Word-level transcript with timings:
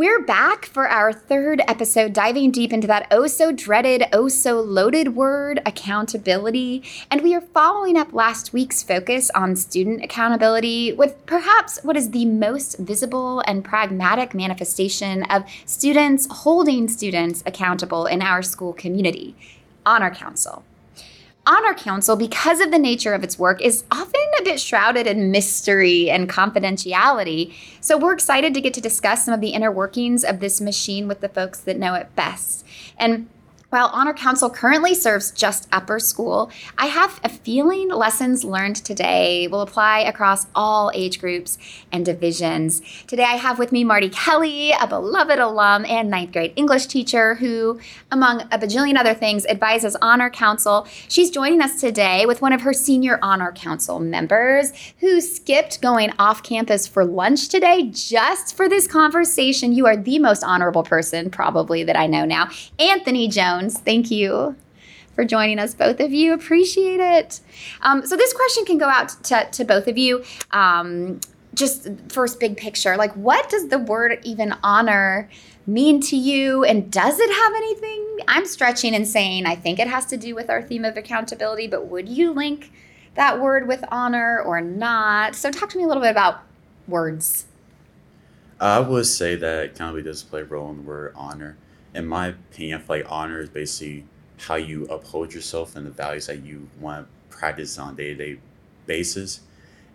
We're 0.00 0.24
back 0.24 0.64
for 0.64 0.88
our 0.88 1.12
third 1.12 1.60
episode, 1.68 2.14
diving 2.14 2.52
deep 2.52 2.72
into 2.72 2.86
that 2.86 3.06
oh 3.10 3.26
so 3.26 3.52
dreaded, 3.52 4.04
oh 4.14 4.28
so 4.28 4.58
loaded 4.58 5.14
word, 5.14 5.60
accountability. 5.66 6.82
And 7.10 7.20
we 7.20 7.34
are 7.34 7.42
following 7.42 7.98
up 7.98 8.14
last 8.14 8.54
week's 8.54 8.82
focus 8.82 9.30
on 9.34 9.56
student 9.56 10.02
accountability 10.02 10.94
with 10.94 11.26
perhaps 11.26 11.80
what 11.82 11.98
is 11.98 12.12
the 12.12 12.24
most 12.24 12.78
visible 12.78 13.40
and 13.40 13.62
pragmatic 13.62 14.32
manifestation 14.32 15.24
of 15.24 15.44
students 15.66 16.26
holding 16.30 16.88
students 16.88 17.42
accountable 17.44 18.06
in 18.06 18.22
our 18.22 18.40
school 18.40 18.72
community 18.72 19.36
Honor 19.84 20.14
Council. 20.14 20.64
Honor 21.50 21.74
Council, 21.74 22.14
because 22.14 22.60
of 22.60 22.70
the 22.70 22.78
nature 22.78 23.12
of 23.12 23.24
its 23.24 23.36
work, 23.36 23.60
is 23.60 23.82
often 23.90 24.20
a 24.38 24.44
bit 24.44 24.60
shrouded 24.60 25.08
in 25.08 25.32
mystery 25.32 26.08
and 26.08 26.28
confidentiality. 26.28 27.52
So 27.80 27.98
we're 27.98 28.12
excited 28.12 28.54
to 28.54 28.60
get 28.60 28.72
to 28.74 28.80
discuss 28.80 29.24
some 29.24 29.34
of 29.34 29.40
the 29.40 29.48
inner 29.48 29.72
workings 29.72 30.22
of 30.22 30.38
this 30.38 30.60
machine 30.60 31.08
with 31.08 31.20
the 31.20 31.28
folks 31.28 31.58
that 31.60 31.76
know 31.76 31.94
it 31.94 32.14
best. 32.14 32.64
And 32.96 33.28
while 33.70 33.90
Honor 33.92 34.12
Council 34.12 34.50
currently 34.50 34.94
serves 34.94 35.30
just 35.30 35.68
upper 35.70 36.00
school, 36.00 36.50
I 36.76 36.86
have 36.86 37.20
a 37.22 37.28
feeling 37.28 37.88
lessons 37.88 38.42
learned 38.42 38.76
today 38.76 39.46
will 39.46 39.60
apply 39.60 40.00
across 40.00 40.46
all 40.56 40.90
age 40.92 41.20
groups 41.20 41.56
and 41.92 42.04
divisions. 42.04 42.82
Today 43.06 43.22
I 43.22 43.36
have 43.36 43.60
with 43.60 43.70
me 43.70 43.84
Marty 43.84 44.08
Kelly, 44.08 44.72
a 44.72 44.88
beloved 44.88 45.38
alum 45.38 45.84
and 45.84 46.10
ninth 46.10 46.32
grade 46.32 46.52
English 46.56 46.86
teacher 46.86 47.36
who, 47.36 47.78
among 48.10 48.42
a 48.42 48.58
bajillion 48.58 48.98
other 48.98 49.14
things, 49.14 49.46
advises 49.46 49.96
Honor 50.02 50.30
Council. 50.30 50.88
She's 51.08 51.30
joining 51.30 51.62
us 51.62 51.80
today 51.80 52.26
with 52.26 52.42
one 52.42 52.52
of 52.52 52.62
her 52.62 52.72
senior 52.72 53.20
Honor 53.22 53.52
Council 53.52 54.00
members 54.00 54.72
who 54.98 55.20
skipped 55.20 55.80
going 55.80 56.12
off 56.18 56.42
campus 56.42 56.88
for 56.88 57.04
lunch 57.04 57.48
today 57.48 57.88
just 57.92 58.56
for 58.56 58.68
this 58.68 58.88
conversation. 58.88 59.72
You 59.72 59.86
are 59.86 59.96
the 59.96 60.18
most 60.18 60.42
honorable 60.42 60.82
person, 60.82 61.30
probably, 61.30 61.84
that 61.84 61.96
I 61.96 62.08
know 62.08 62.24
now. 62.24 62.50
Anthony 62.80 63.28
Jones. 63.28 63.59
Jones. 63.60 63.78
Thank 63.78 64.10
you 64.10 64.56
for 65.14 65.24
joining 65.24 65.58
us, 65.58 65.74
both 65.74 66.00
of 66.00 66.12
you. 66.12 66.32
Appreciate 66.32 67.00
it. 67.00 67.40
Um, 67.82 68.06
so, 68.06 68.16
this 68.16 68.32
question 68.32 68.64
can 68.64 68.78
go 68.78 68.88
out 68.88 69.10
to, 69.24 69.48
to 69.52 69.64
both 69.64 69.86
of 69.88 69.98
you. 69.98 70.24
Um, 70.50 71.20
just 71.54 71.88
first, 72.08 72.38
big 72.40 72.56
picture 72.56 72.96
like, 72.96 73.12
what 73.14 73.50
does 73.50 73.68
the 73.68 73.78
word 73.78 74.20
even 74.22 74.54
honor 74.62 75.28
mean 75.66 76.00
to 76.00 76.16
you? 76.16 76.64
And 76.64 76.90
does 76.90 77.18
it 77.18 77.30
have 77.30 77.52
anything? 77.54 78.18
I'm 78.28 78.46
stretching 78.46 78.94
and 78.94 79.06
saying 79.06 79.46
I 79.46 79.56
think 79.56 79.78
it 79.78 79.88
has 79.88 80.06
to 80.06 80.16
do 80.16 80.34
with 80.34 80.48
our 80.48 80.62
theme 80.62 80.84
of 80.84 80.96
accountability, 80.96 81.66
but 81.66 81.88
would 81.88 82.08
you 82.08 82.32
link 82.32 82.72
that 83.16 83.40
word 83.40 83.66
with 83.66 83.84
honor 83.90 84.40
or 84.40 84.60
not? 84.60 85.34
So, 85.34 85.50
talk 85.50 85.68
to 85.70 85.78
me 85.78 85.84
a 85.84 85.86
little 85.86 86.02
bit 86.02 86.10
about 86.10 86.42
words. 86.88 87.46
I 88.58 88.78
would 88.78 89.06
say 89.06 89.36
that 89.36 89.64
accountability 89.66 90.08
does 90.08 90.22
play 90.22 90.42
a 90.42 90.44
role 90.44 90.70
in 90.70 90.76
the 90.76 90.82
word 90.82 91.14
honor 91.16 91.56
in 91.94 92.06
my 92.06 92.28
opinion, 92.28 92.80
I 92.80 92.84
feel 92.84 92.96
like 92.96 93.06
honor 93.08 93.40
is 93.40 93.48
basically 93.48 94.04
how 94.38 94.54
you 94.54 94.84
uphold 94.86 95.34
yourself 95.34 95.76
and 95.76 95.86
the 95.86 95.90
values 95.90 96.26
that 96.26 96.44
you 96.44 96.68
want 96.78 97.06
to 97.06 97.36
practice 97.36 97.78
on 97.78 97.94
a 97.94 97.96
day 97.96 98.14
to 98.14 98.14
day 98.14 98.40
basis. 98.86 99.40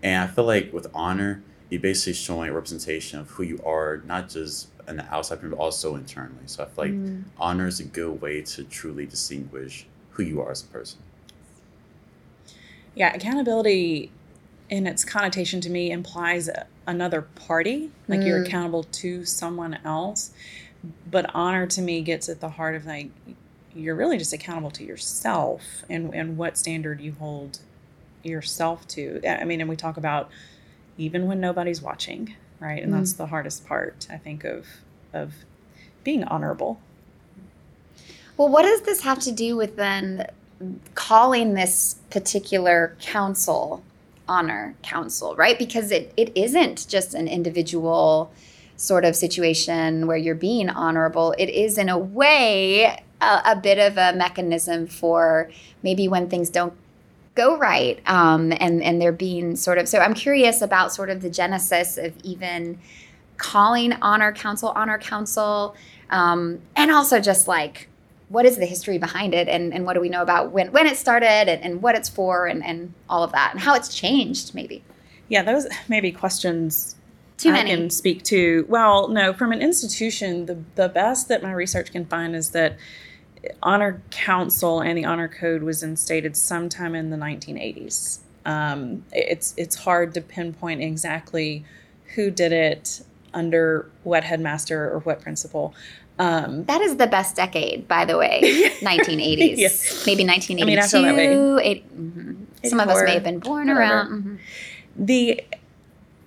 And 0.04 0.24
I 0.24 0.28
feel 0.28 0.46
like 0.46 0.72
with 0.74 0.88
honor, 0.94 1.42
you're 1.70 1.82
basically 1.82 2.14
showing 2.14 2.50
a 2.50 2.54
representation 2.54 3.20
of 3.20 3.30
who 3.32 3.44
you 3.44 3.60
are, 3.66 4.02
not 4.06 4.30
just 4.30 4.70
in 4.88 4.98
the 4.98 5.14
outside, 5.14 5.40
but 5.42 5.54
also 5.54 5.96
internally. 5.96 6.46
So 6.46 6.64
I 6.64 6.68
feel 6.68 6.86
like 6.86 6.94
mm. 6.94 7.24
honor 7.40 7.68
is 7.68 7.80
a 7.80 7.86
good 7.86 8.22
way 8.22 8.42
to 8.42 8.64
truly 8.66 9.06
distinguish 9.06 9.88
who 10.12 10.24
you 10.24 10.42
are 10.42 10.52
as 10.52 10.64
a 10.64 10.68
person. 10.68 11.00
Yeah, 12.94 13.14
accountability 13.14 14.12
in 14.70 14.88
its 14.88 15.04
connotation 15.04 15.60
to 15.62 15.70
me 15.70 15.92
implies 15.92 16.50
another 16.88 17.24
party, 17.24 17.92
like 18.08 18.20
mm. 18.20 18.28
you're 18.28 18.44
accountable 18.44 18.84
to 18.84 19.26
someone 19.26 19.80
else 19.84 20.32
but 21.10 21.30
honor 21.34 21.68
to 21.68 21.82
me 21.82 22.02
gets 22.02 22.30
at 22.30 22.40
the 22.40 22.50
heart 22.50 22.76
of 22.76 22.86
like 22.86 23.10
you're 23.74 23.96
really 23.96 24.18
just 24.18 24.34
accountable 24.34 24.72
to 24.72 24.84
yourself 24.84 25.84
and 25.90 26.14
and 26.14 26.38
what 26.38 26.58
standard 26.58 27.02
you 27.02 27.14
hold 27.20 27.60
yourself 28.24 28.88
to. 28.88 29.22
I 29.28 29.44
mean, 29.44 29.62
and 29.62 29.70
we 29.70 29.76
talk 29.76 29.98
about 29.98 30.30
even 30.98 31.28
when 31.28 31.40
nobody's 31.40 31.82
watching, 31.82 32.36
right? 32.60 32.82
And 32.82 32.92
mm 32.92 32.98
that's 32.98 33.14
the 33.14 33.28
hardest 33.28 33.66
part, 33.68 34.08
I 34.10 34.18
think, 34.18 34.44
of 34.44 34.66
of 35.14 35.34
being 36.04 36.24
honorable. 36.24 36.80
Well, 38.38 38.50
what 38.50 38.64
does 38.64 38.82
this 38.82 39.02
have 39.02 39.20
to 39.20 39.32
do 39.32 39.56
with 39.56 39.76
then 39.76 40.28
calling 40.94 41.54
this 41.54 41.96
particular 42.10 42.96
council 43.00 43.84
honor 44.28 44.76
council, 44.82 45.36
right? 45.36 45.58
Because 45.58 45.92
it, 45.92 46.14
it 46.18 46.32
isn't 46.36 46.88
just 46.88 47.14
an 47.14 47.28
individual 47.28 48.32
sort 48.78 49.06
of 49.06 49.16
situation 49.16 50.08
where 50.08 50.18
you're 50.18 50.36
being 50.36 50.70
honorable, 50.70 51.34
it 51.38 51.50
is 51.50 51.78
in 51.78 51.90
a 51.90 51.98
way 51.98 53.02
a, 53.22 53.42
a 53.46 53.56
bit 53.62 53.80
of 53.80 53.98
a 53.98 54.16
mechanism 54.18 54.88
for 54.88 55.50
maybe 55.84 56.08
when 56.08 56.30
things 56.30 56.50
don't 56.50 56.74
go 57.36 57.58
right 57.58 58.00
um, 58.08 58.54
and 58.54 58.82
and 58.82 59.02
they're 59.02 59.12
being 59.12 59.58
sort 59.58 59.78
of 59.78 59.90
so 59.90 60.00
i'm 60.00 60.14
curious 60.14 60.62
about 60.62 60.94
sort 60.94 61.10
of 61.10 61.22
the 61.22 61.30
genesis 61.30 61.98
of 61.98 62.14
even 62.24 62.80
calling 63.36 63.92
honor 64.02 64.32
council 64.32 64.72
honor 64.74 64.98
council 64.98 65.76
um, 66.12 66.62
and 66.78 66.92
also 66.92 67.20
just 67.20 67.46
like 67.46 67.90
what 68.30 68.46
is 68.46 68.58
the 68.58 68.66
history 68.66 68.98
behind 68.98 69.34
it 69.34 69.48
and, 69.48 69.74
and 69.74 69.86
what 69.86 69.94
do 69.94 70.00
we 70.00 70.10
know 70.10 70.22
about 70.22 70.52
when, 70.52 70.72
when 70.72 70.88
it 70.88 70.98
started 70.98 71.48
and, 71.48 71.64
and 71.64 71.82
what 71.82 71.96
it's 71.96 72.10
for 72.10 72.48
and, 72.48 72.64
and 72.66 72.94
all 73.10 73.24
of 73.24 73.32
that 73.32 73.52
and 73.52 73.60
how 73.60 73.76
it's 73.76 73.94
changed 73.94 74.56
maybe. 74.56 74.84
Yeah 75.30 75.44
those 75.44 75.68
maybe 75.88 76.12
questions 76.12 76.96
too 77.38 77.52
many. 77.52 77.72
I 77.72 77.76
can 77.76 77.90
speak 77.90 78.24
to. 78.26 78.66
Well, 78.70 79.10
no, 79.10 79.34
from 79.34 79.52
an 79.52 79.62
institution, 79.62 80.46
the 80.46 80.60
the 80.76 80.90
best 80.90 81.28
that 81.28 81.44
my 81.44 81.52
research 81.52 81.92
can 81.92 82.06
find 82.06 82.36
is 82.36 82.52
that 82.52 82.78
honor 83.62 84.02
council 84.10 84.82
and 84.82 84.98
the 84.98 85.06
honor 85.06 85.28
code 85.28 85.64
was 85.64 85.84
instated 85.84 86.36
sometime 86.36 86.96
in 86.96 87.10
the 87.10 87.18
1980s. 87.18 88.20
Um, 88.46 89.04
it's 89.12 89.54
it's 89.58 89.76
hard 89.76 90.14
to 90.14 90.22
pinpoint 90.22 90.82
exactly 90.82 91.66
who 92.16 92.32
did 92.32 92.52
it 92.52 93.02
under 93.34 93.90
what 94.04 94.24
headmaster 94.24 94.90
or 94.92 95.00
what 95.00 95.22
principal. 95.22 95.74
Um, 96.18 96.64
that 96.66 96.80
is 96.80 96.96
the 96.96 97.08
best 97.08 97.36
decade, 97.36 97.88
by 97.88 98.06
the 98.06 98.18
way. 98.18 98.40
1980s, 98.80 99.58
yeah. 99.58 99.68
maybe 100.06 100.26
1982. 100.26 100.62
I 100.62 100.66
mean, 100.66 100.80
I 100.80 100.88
feel 100.88 101.02
that 101.02 101.16
way. 101.16 101.64
Eight, 101.64 101.98
mm-hmm. 101.98 102.44
Some 102.64 102.80
of 102.80 102.88
us 102.88 103.04
may 103.04 103.16
have 103.16 103.24
been 103.24 103.40
born 103.40 103.68
whatever. 103.68 103.80
around. 103.82 104.08
Mm-hmm. 104.10 104.36
The 104.98 105.44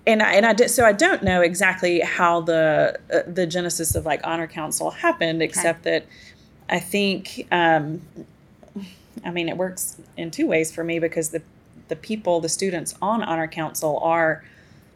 and 0.08 0.22
I, 0.22 0.32
and 0.32 0.46
I 0.46 0.54
did 0.54 0.70
so 0.70 0.84
I 0.86 0.92
don't 0.92 1.22
know 1.22 1.42
exactly 1.42 2.00
how 2.00 2.40
the 2.40 2.98
uh, 3.12 3.20
the 3.26 3.46
genesis 3.46 3.94
of 3.94 4.06
like 4.06 4.20
honor 4.24 4.46
council 4.46 4.90
happened, 4.90 5.42
except 5.42 5.86
okay. 5.86 6.00
that 6.00 6.06
I 6.74 6.80
think 6.80 7.46
um, 7.52 8.00
I 9.24 9.30
mean 9.30 9.48
it 9.50 9.56
works 9.58 10.00
in 10.16 10.30
two 10.30 10.46
ways 10.46 10.74
for 10.74 10.82
me 10.82 10.98
because 10.98 11.28
the 11.28 11.42
the 11.88 11.96
people 11.96 12.40
the 12.40 12.48
students 12.48 12.94
on 13.02 13.22
honor 13.22 13.46
council 13.46 13.98
are 14.00 14.42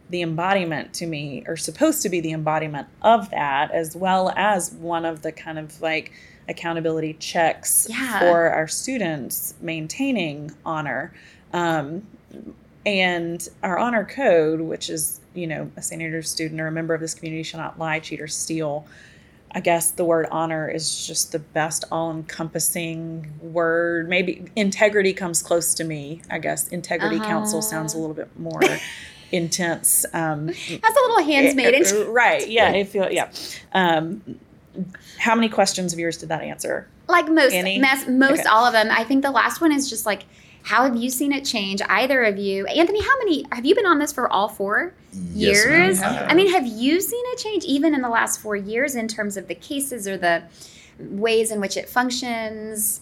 the 0.08 0.22
embodiment 0.22 0.94
to 0.94 1.06
me 1.06 1.44
or 1.46 1.56
supposed 1.56 2.02
to 2.02 2.08
be 2.08 2.20
the 2.20 2.32
embodiment 2.32 2.88
of 3.02 3.30
that 3.30 3.70
as 3.70 3.94
well 3.94 4.32
as 4.34 4.72
one 4.72 5.04
of 5.04 5.22
the 5.22 5.32
kind 5.32 5.58
of 5.58 5.80
like 5.80 6.12
accountability 6.48 7.14
checks 7.14 7.86
yeah. 7.88 8.18
for 8.18 8.50
our 8.50 8.68
students 8.68 9.54
maintaining 9.60 10.50
honor 10.66 11.14
um, 11.54 12.06
and 12.84 13.48
our 13.62 13.78
honor 13.78 14.04
code, 14.04 14.60
which 14.60 14.91
is, 14.91 15.20
you 15.34 15.47
know, 15.47 15.70
a. 15.76 15.94
Andrews 15.94 16.31
student 16.31 16.60
or 16.60 16.66
a 16.66 16.72
member 16.72 16.94
of 16.94 17.00
this 17.00 17.15
community 17.15 17.43
shall 17.43 17.60
not 17.60 17.78
lie, 17.78 18.00
cheat, 18.00 18.20
or 18.20 18.28
steal. 18.28 18.87
I 19.54 19.60
guess 19.60 19.91
the 19.91 20.04
word 20.04 20.26
honor 20.31 20.69
is 20.69 21.06
just 21.06 21.32
the 21.32 21.38
best 21.38 21.84
all 21.92 22.10
encompassing 22.10 23.31
word. 23.41 24.09
Maybe 24.09 24.47
integrity 24.56 25.12
comes 25.12 25.42
close 25.42 25.75
to 25.75 25.84
me. 25.84 26.22
I 26.31 26.38
guess 26.38 26.69
integrity 26.69 27.16
uh-huh. 27.16 27.26
council 27.26 27.62
sounds 27.62 27.95
a 27.95 27.98
little 27.98 28.15
bit 28.15 28.39
more 28.39 28.62
intense. 29.33 30.06
Um, 30.15 30.47
That's 30.47 30.68
a 30.68 31.01
little 31.06 31.22
hands 31.22 31.54
made. 31.54 31.74
It, 31.74 32.09
right. 32.09 32.48
Yeah. 32.48 32.71
I 32.71 32.84
feel, 32.84 33.12
yeah. 33.12 33.30
Um, 33.74 34.41
how 35.18 35.34
many 35.34 35.51
questions 35.51 35.92
of 35.92 35.98
yours 35.98 36.16
did 36.16 36.30
that 36.30 36.42
answer? 36.42 36.89
Like 37.06 37.28
most, 37.28 37.54
most, 37.54 38.09
most 38.09 38.41
okay. 38.41 38.48
all 38.48 38.65
of 38.65 38.72
them. 38.72 38.89
I 38.91 39.04
think 39.04 39.22
the 39.22 39.30
last 39.30 39.60
one 39.60 39.71
is 39.71 39.91
just 39.91 40.06
like, 40.06 40.24
how 40.62 40.84
have 40.84 40.97
you 40.97 41.10
seen 41.10 41.32
it 41.32 41.44
change? 41.44 41.82
Either 41.88 42.22
of 42.22 42.38
you, 42.38 42.66
Anthony? 42.66 43.03
How 43.03 43.18
many 43.18 43.44
have 43.53 43.64
you 43.64 43.74
been 43.74 43.86
on 43.86 43.98
this 43.98 44.12
for 44.12 44.32
all 44.32 44.48
four 44.48 44.94
yes, 45.12 45.64
years? 45.64 46.03
I 46.03 46.34
mean, 46.34 46.50
have 46.53 46.66
you 46.66 47.00
seen 47.00 47.24
a 47.34 47.36
change 47.36 47.64
even 47.64 47.94
in 47.94 48.00
the 48.00 48.09
last 48.09 48.41
four 48.41 48.56
years 48.56 48.94
in 48.94 49.09
terms 49.09 49.36
of 49.36 49.48
the 49.48 49.54
cases 49.54 50.06
or 50.06 50.16
the 50.16 50.44
ways 50.98 51.50
in 51.50 51.60
which 51.60 51.76
it 51.76 51.88
functions? 51.88 53.00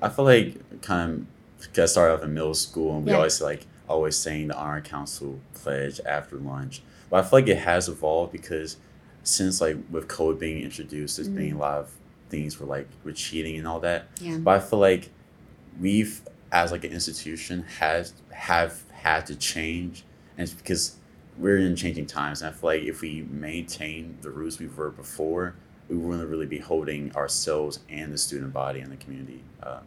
I 0.00 0.08
feel 0.08 0.24
like 0.24 0.82
kind 0.82 1.26
of 1.60 1.72
got 1.72 1.88
started 1.88 2.14
off 2.14 2.22
in 2.22 2.32
middle 2.32 2.54
school, 2.54 2.96
and 2.96 3.04
we 3.04 3.10
yeah. 3.10 3.16
always 3.16 3.40
like 3.40 3.66
always 3.88 4.16
saying 4.16 4.48
the 4.48 4.56
honor 4.56 4.80
council 4.80 5.40
pledge 5.54 6.00
after 6.06 6.36
lunch. 6.36 6.82
But 7.10 7.24
I 7.24 7.28
feel 7.28 7.40
like 7.40 7.48
it 7.48 7.58
has 7.58 7.88
evolved 7.88 8.30
because 8.32 8.76
since 9.24 9.60
like 9.60 9.76
with 9.90 10.06
code 10.06 10.38
being 10.38 10.62
introduced, 10.62 11.16
there's 11.16 11.28
mm. 11.28 11.36
been 11.36 11.56
a 11.56 11.58
lot 11.58 11.78
of 11.78 11.90
things 12.28 12.54
for 12.54 12.64
like 12.64 12.88
with 13.02 13.16
cheating 13.16 13.58
and 13.58 13.66
all 13.66 13.80
that. 13.80 14.06
Yeah. 14.20 14.38
But 14.38 14.56
I 14.56 14.60
feel 14.60 14.78
like 14.78 15.10
we've 15.80 16.22
as 16.52 16.72
like 16.72 16.84
an 16.84 16.92
institution 16.92 17.64
has 17.78 18.12
have 18.32 18.82
had 18.90 19.26
to 19.26 19.36
change 19.36 20.04
and 20.36 20.48
it's 20.48 20.54
because 20.54 20.96
we're 21.40 21.58
in 21.58 21.74
changing 21.76 22.06
times, 22.06 22.42
and 22.42 22.50
I 22.50 22.52
feel 22.52 22.70
like 22.70 22.82
if 22.82 23.00
we 23.00 23.26
maintain 23.30 24.18
the 24.20 24.30
roots 24.30 24.58
we 24.58 24.68
were 24.68 24.90
before, 24.90 25.54
we 25.88 25.96
wouldn't 25.96 26.28
really 26.28 26.46
be 26.46 26.58
holding 26.58 27.14
ourselves 27.16 27.80
and 27.88 28.12
the 28.12 28.18
student 28.18 28.52
body 28.52 28.80
and 28.80 28.92
the 28.92 28.96
community 28.96 29.42
um, 29.62 29.80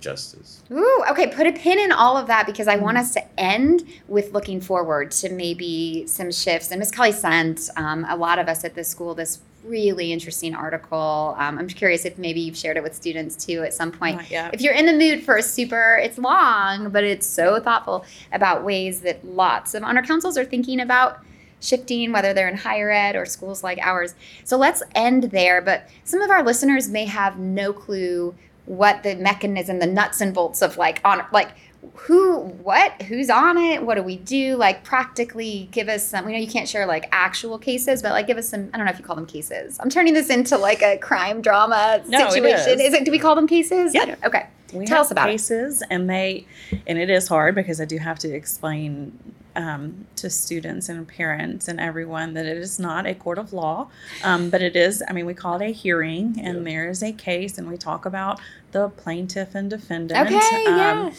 justice. 0.00 0.62
Ooh, 0.70 1.04
okay. 1.10 1.26
Put 1.26 1.46
a 1.46 1.52
pin 1.52 1.78
in 1.78 1.92
all 1.92 2.16
of 2.16 2.26
that 2.28 2.46
because 2.46 2.68
I 2.68 2.76
want 2.76 2.96
us 2.96 3.12
to 3.14 3.40
end 3.40 3.84
with 4.08 4.32
looking 4.32 4.60
forward 4.60 5.10
to 5.12 5.30
maybe 5.30 6.06
some 6.06 6.30
shifts. 6.30 6.70
And 6.70 6.78
Miss 6.78 6.90
Kelly 6.90 7.12
sent 7.12 7.68
um, 7.76 8.06
a 8.08 8.16
lot 8.16 8.38
of 8.38 8.48
us 8.48 8.64
at 8.64 8.74
the 8.74 8.84
school 8.84 9.14
this 9.14 9.40
really 9.64 10.12
interesting 10.12 10.54
article. 10.54 11.34
Um, 11.38 11.58
I'm 11.58 11.68
curious 11.68 12.04
if 12.04 12.18
maybe 12.18 12.40
you've 12.40 12.56
shared 12.56 12.76
it 12.76 12.82
with 12.82 12.94
students 12.94 13.34
too 13.36 13.62
at 13.62 13.72
some 13.74 13.90
point. 13.90 14.20
If 14.52 14.60
you're 14.60 14.74
in 14.74 14.86
the 14.86 14.92
mood 14.92 15.22
for 15.24 15.36
a 15.36 15.42
super, 15.42 15.98
it's 16.02 16.18
long, 16.18 16.90
but 16.90 17.04
it's 17.04 17.26
so 17.26 17.60
thoughtful 17.60 18.04
about 18.32 18.64
ways 18.64 19.00
that 19.00 19.24
lots 19.24 19.74
of 19.74 19.82
honor 19.82 20.02
councils 20.02 20.36
are 20.36 20.44
thinking 20.44 20.80
about 20.80 21.20
shifting, 21.60 22.12
whether 22.12 22.34
they're 22.34 22.48
in 22.48 22.58
higher 22.58 22.90
ed 22.90 23.16
or 23.16 23.24
schools 23.24 23.64
like 23.64 23.78
ours. 23.80 24.14
So 24.44 24.56
let's 24.58 24.82
end 24.94 25.24
there. 25.24 25.62
But 25.62 25.88
some 26.04 26.20
of 26.20 26.30
our 26.30 26.42
listeners 26.42 26.88
may 26.88 27.06
have 27.06 27.38
no 27.38 27.72
clue 27.72 28.34
what 28.66 29.02
the 29.02 29.14
mechanism, 29.16 29.78
the 29.78 29.86
nuts 29.86 30.20
and 30.20 30.32
bolts 30.34 30.62
of 30.62 30.76
like 30.76 31.00
honor, 31.04 31.26
like 31.32 31.50
who, 31.94 32.38
what, 32.38 33.02
who's 33.02 33.28
on 33.28 33.58
it, 33.58 33.84
what 33.84 33.96
do 33.96 34.02
we 34.02 34.16
do? 34.16 34.56
Like 34.56 34.84
practically 34.84 35.68
give 35.70 35.88
us 35.88 36.06
some. 36.06 36.24
We 36.24 36.32
know 36.32 36.38
you 36.38 36.48
can't 36.48 36.68
share 36.68 36.86
like 36.86 37.06
actual 37.12 37.58
cases, 37.58 38.00
but 38.00 38.12
like 38.12 38.26
give 38.26 38.38
us 38.38 38.48
some. 38.48 38.70
I 38.72 38.78
don't 38.78 38.86
know 38.86 38.92
if 38.92 38.98
you 38.98 39.04
call 39.04 39.16
them 39.16 39.26
cases. 39.26 39.78
I'm 39.80 39.90
turning 39.90 40.14
this 40.14 40.30
into 40.30 40.56
like 40.56 40.82
a 40.82 40.96
crime 40.96 41.42
drama 41.42 42.02
No, 42.08 42.26
it 42.26 42.32
situation. 42.32 42.80
is. 42.80 42.94
it? 42.94 43.04
Do 43.04 43.10
we 43.10 43.18
call 43.18 43.34
them 43.34 43.46
cases? 43.46 43.94
Yeah. 43.94 44.14
Okay. 44.24 44.46
we 44.72 44.86
Tell 44.86 44.96
have 44.98 45.06
us 45.06 45.10
about 45.10 45.28
it. 45.28 45.32
cases 45.32 45.82
and 45.90 46.08
they 46.08 46.46
and 46.86 46.98
it 46.98 47.10
is 47.10 47.28
hard 47.28 47.54
because 47.54 47.80
i 47.80 47.84
do 47.84 47.96
have 47.98 48.18
to 48.18 48.34
explain 48.34 49.16
um, 49.56 50.06
to 50.16 50.28
students 50.30 50.88
and 50.88 51.06
parents 51.06 51.68
and 51.68 51.78
everyone 51.80 52.34
that 52.34 52.46
it 52.46 52.56
is 52.56 52.78
not 52.78 53.06
a 53.06 53.14
court 53.14 53.38
of 53.38 53.52
law 53.52 53.88
um, 54.24 54.50
but 54.50 54.60
it 54.62 54.74
is 54.76 55.02
i 55.08 55.12
mean 55.12 55.26
we 55.26 55.34
call 55.34 55.60
it 55.60 55.64
a 55.64 55.72
hearing 55.72 56.38
and 56.42 56.58
Yeah. 56.58 56.64
there 56.72 56.88
is 56.90 57.02
a 57.02 57.12
case 57.12 57.58
and 57.58 57.68
we 57.68 57.76
talk 57.76 58.04
about 58.06 58.40
the 58.72 58.88
plaintiff 58.90 59.54
and 59.54 59.70
defendant 59.70 60.26
Okay. 60.26 60.36
Um, 60.66 60.76
yeah. 60.76 61.10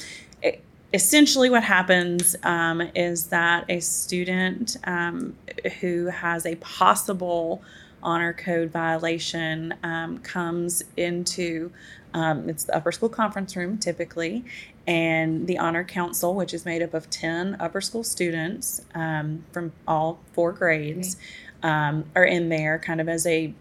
it- 0.41 0.61
essentially 0.93 1.49
what 1.49 1.63
happens 1.63 2.35
um, 2.43 2.81
is 2.95 3.27
that 3.27 3.65
a 3.69 3.79
student 3.81 4.77
um, 4.85 5.35
who 5.81 6.05
has 6.05 6.45
a 6.45 6.55
possible 6.55 7.61
honor 8.05 8.31
code 8.33 8.71
violation 8.71 9.73
um, 9.83 10.19
comes 10.19 10.83
into 10.95 11.71
um, 12.13 12.47
it's 12.47 12.63
the 12.63 12.75
upper 12.75 12.91
school 12.93 13.09
conference 13.09 13.55
room 13.55 13.77
typically 13.77 14.45
and 14.87 15.47
the 15.47 15.57
honor 15.57 15.83
council 15.83 16.33
which 16.35 16.53
is 16.53 16.63
made 16.65 16.81
up 16.81 16.93
of 16.93 17.09
10 17.09 17.57
upper 17.59 17.81
school 17.81 18.03
students 18.03 18.81
um, 18.93 19.43
from 19.51 19.73
all 19.87 20.19
four 20.33 20.51
grades 20.53 21.17
um, 21.63 22.05
are 22.15 22.23
in 22.25 22.49
there 22.49 22.77
kind 22.79 23.01
of 23.01 23.09
as 23.09 23.25
a 23.25 23.53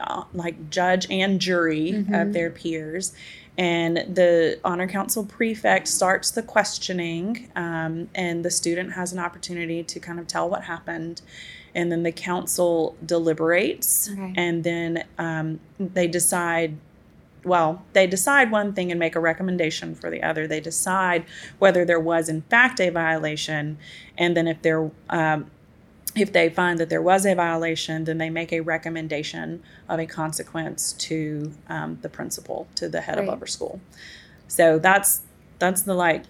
uh, 0.00 0.22
like 0.32 0.70
judge 0.70 1.06
and 1.10 1.40
jury 1.40 1.92
Mhm. 1.92 2.22
of 2.22 2.32
their 2.32 2.48
peers. 2.48 3.12
And 3.58 3.96
the 4.14 4.58
honor 4.64 4.86
council 4.86 5.24
prefect 5.26 5.88
starts 5.88 6.30
the 6.30 6.42
questioning 6.42 7.50
um, 7.56 8.08
and 8.14 8.42
the 8.44 8.50
student 8.50 8.92
has 8.94 9.12
an 9.12 9.18
opportunity 9.18 9.82
to 9.82 10.00
kind 10.00 10.18
of 10.20 10.26
tell 10.26 10.48
what 10.48 10.62
happened 10.64 11.20
and 11.74 11.90
then 11.92 12.02
the 12.02 12.12
council 12.12 12.96
deliberates 13.04 14.10
Okay. 14.10 14.32
and 14.36 14.64
then 14.64 15.04
um, 15.18 15.60
they 15.78 16.06
decide 16.08 16.76
well 17.44 17.82
they 17.94 18.06
decide 18.06 18.50
one 18.50 18.72
thing 18.74 18.90
and 18.90 18.98
make 19.00 19.16
a 19.16 19.20
recommendation 19.20 19.94
for 19.94 20.10
the 20.10 20.22
other 20.22 20.46
they 20.46 20.60
decide 20.60 21.24
whether 21.58 21.84
there 21.84 22.00
was 22.00 22.28
in 22.28 22.42
fact 22.42 22.80
a 22.80 22.90
violation 22.90 23.78
and 24.18 24.36
then 24.36 24.46
if 24.46 24.60
there 24.62 24.90
um, 25.08 25.50
if 26.16 26.32
they 26.32 26.48
find 26.50 26.80
that 26.80 26.88
there 26.88 27.00
was 27.00 27.24
a 27.24 27.36
violation, 27.36 28.02
then 28.02 28.18
they 28.18 28.30
make 28.30 28.52
a 28.52 28.58
recommendation 28.58 29.62
of 29.88 30.00
a 30.00 30.06
consequence 30.06 30.92
to 30.94 31.52
um, 31.68 31.98
the 32.02 32.08
principal, 32.08 32.66
to 32.74 32.88
the 32.88 33.00
head 33.02 33.16
Right. 33.16 33.28
of 33.28 33.32
upper 33.34 33.46
school. 33.46 33.80
So 34.48 34.80
that's 34.80 35.20
that's 35.60 35.82
the 35.82 35.94
like. 35.94 36.24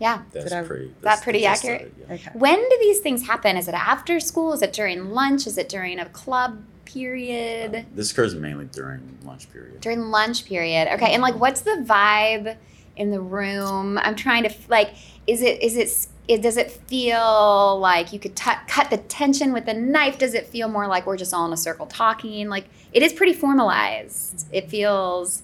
Yeah. 0.00 0.22
That's 0.32 0.46
Did 0.50 0.52
I- 0.54 0.62
pretty. 0.64 0.86
that 0.88 1.02
that's 1.02 1.22
pretty 1.22 1.38
the 1.40 1.44
gist 1.46 1.64
of 1.64 1.70
accurate? 1.70 1.94
it, 1.98 2.06
yeah. 2.08 2.14
Okay. 2.14 2.30
When 2.34 2.56
do 2.56 2.76
these 2.80 3.00
things 3.00 3.26
happen? 3.26 3.56
Is 3.56 3.68
it 3.68 3.74
after 3.74 4.18
school? 4.20 4.52
Is 4.52 4.62
it 4.62 4.72
during 4.72 5.10
lunch? 5.10 5.46
Is 5.46 5.56
it 5.58 5.68
during 5.68 5.98
a 5.98 6.06
club 6.06 6.62
period? 6.84 7.74
Uh, 7.74 7.82
this 7.94 8.12
occurs 8.12 8.34
mainly 8.34 8.66
during 8.66 9.18
lunch 9.24 9.50
period. 9.52 9.80
during 9.80 10.10
lunch 10.10 10.44
period 10.44 10.86
okay 10.92 11.12
and 11.12 11.22
like 11.22 11.34
what's 11.36 11.62
the 11.62 11.82
vibe 11.88 12.56
in 12.96 13.10
the 13.10 13.20
room 13.20 13.98
i'm 14.02 14.14
trying 14.14 14.44
to 14.44 14.54
like 14.68 14.90
is 15.26 15.40
it 15.42 15.60
is 15.62 15.76
it 15.76 16.06
it 16.28 16.42
does 16.42 16.56
it 16.56 16.70
feel 16.70 17.78
like 17.80 18.12
you 18.12 18.18
could 18.20 18.36
t- 18.36 18.50
cut 18.68 18.90
the 18.90 18.98
tension 18.98 19.52
with 19.52 19.66
a 19.66 19.74
knife 19.74 20.18
does 20.18 20.34
it 20.34 20.46
feel 20.46 20.68
more 20.68 20.86
like 20.86 21.04
we're 21.06 21.16
just 21.16 21.32
all 21.34 21.46
in 21.46 21.52
a 21.52 21.56
circle 21.56 21.86
talking 21.86 22.48
like 22.48 22.66
it 22.92 23.02
is 23.02 23.12
pretty 23.12 23.32
formalized 23.32 24.46
it 24.52 24.68
feels 24.70 25.42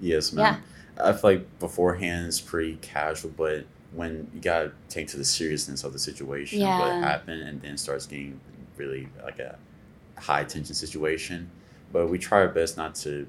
Yes, 0.00 0.32
ma'am. 0.32 0.62
I 0.98 1.12
feel 1.12 1.30
like 1.32 1.58
beforehand 1.58 2.26
it's 2.26 2.40
pretty 2.40 2.76
casual, 2.82 3.30
but 3.36 3.64
when 3.92 4.28
you 4.34 4.40
gotta 4.40 4.72
take 4.88 5.08
to 5.08 5.16
the 5.16 5.24
seriousness 5.24 5.84
of 5.84 5.92
the 5.92 5.98
situation, 5.98 6.60
Yeah. 6.60 6.78
what 6.78 6.92
happened, 7.02 7.42
and 7.42 7.60
then 7.62 7.76
starts 7.76 8.06
getting 8.06 8.40
really 8.76 9.08
like 9.22 9.38
a 9.38 9.58
high 10.18 10.44
tension 10.44 10.74
situation. 10.74 11.50
But 11.92 12.08
we 12.08 12.18
try 12.18 12.40
our 12.40 12.48
best 12.48 12.76
not 12.76 12.94
to 12.96 13.26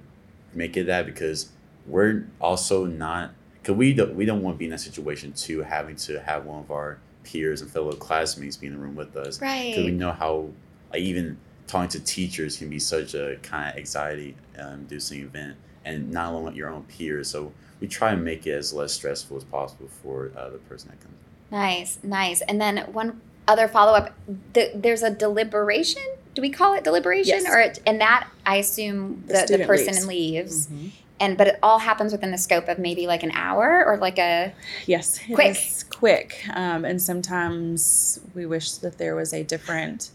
make 0.53 0.75
it 0.77 0.85
that 0.85 1.05
because 1.05 1.49
we're 1.85 2.25
also 2.41 2.85
not 2.85 3.31
because 3.61 3.75
we 3.75 3.93
don't 3.93 4.15
we 4.15 4.25
don't 4.25 4.41
want 4.41 4.55
to 4.55 4.59
be 4.59 4.65
in 4.65 4.71
that 4.71 4.79
situation 4.79 5.33
too, 5.33 5.61
having 5.61 5.95
to 5.97 6.19
have 6.21 6.45
one 6.45 6.59
of 6.59 6.71
our 6.71 6.97
peers 7.23 7.61
and 7.61 7.69
fellow 7.69 7.91
classmates 7.91 8.55
be 8.57 8.67
in 8.67 8.73
the 8.73 8.79
room 8.79 8.95
with 8.95 9.15
us 9.17 9.41
right? 9.41 9.69
because 9.71 9.83
we 9.85 9.91
know 9.91 10.11
how 10.11 10.47
like 10.91 11.01
even 11.01 11.37
talking 11.67 11.89
to 11.89 11.99
teachers 11.99 12.57
can 12.57 12.69
be 12.69 12.79
such 12.79 13.13
a 13.13 13.37
kind 13.43 13.69
of 13.69 13.77
anxiety 13.77 14.33
um, 14.57 14.73
inducing 14.79 15.19
event 15.21 15.57
and 15.87 16.11
not 16.11 16.33
only 16.33 16.53
your 16.55 16.69
own 16.69 16.83
peers 16.83 17.29
so 17.29 17.51
we 17.79 17.87
try 17.87 18.11
and 18.11 18.23
make 18.23 18.45
it 18.47 18.51
as 18.51 18.73
less 18.73 18.91
stressful 18.93 19.37
as 19.37 19.43
possible 19.45 19.87
for 20.03 20.31
uh, 20.37 20.49
the 20.49 20.57
person 20.69 20.89
that 20.89 20.99
comes 21.01 21.15
nice 21.51 21.99
nice 22.03 22.41
and 22.41 22.59
then 22.61 22.77
one 22.91 23.19
other 23.47 23.67
follow-up 23.67 24.13
th- 24.53 24.71
there's 24.75 25.01
a 25.03 25.09
deliberation 25.09 26.01
do 26.33 26.41
we 26.41 26.49
call 26.49 26.73
it 26.75 26.83
deliberation 26.83 27.39
Yes. 27.43 27.49
or 27.53 27.59
it, 27.59 27.79
and 27.85 28.01
that 28.01 28.27
i 28.45 28.57
assume 28.57 29.23
The 29.27 29.45
the, 29.49 29.57
the, 29.59 29.65
person 29.65 30.07
leaves. 30.07 30.07
leaves 30.07 30.67
Mhm. 30.67 30.91
and 31.19 31.37
but 31.37 31.47
it 31.47 31.59
all 31.63 31.79
happens 31.79 32.11
within 32.11 32.31
the 32.31 32.37
scope 32.37 32.67
of 32.67 32.77
maybe 32.77 33.07
like 33.07 33.23
an 33.23 33.31
hour 33.31 33.83
or 33.85 33.97
like 33.97 34.19
a 34.19 34.53
Yes, 34.85 35.19
Quick. 35.33 35.57
quick. 35.89 36.43
Um, 36.53 36.85
and 36.85 37.01
sometimes 37.01 38.19
we 38.35 38.45
wish 38.45 38.71
that 38.83 38.97
there 38.97 39.15
was 39.15 39.33
a 39.33 39.43
different 39.43 40.09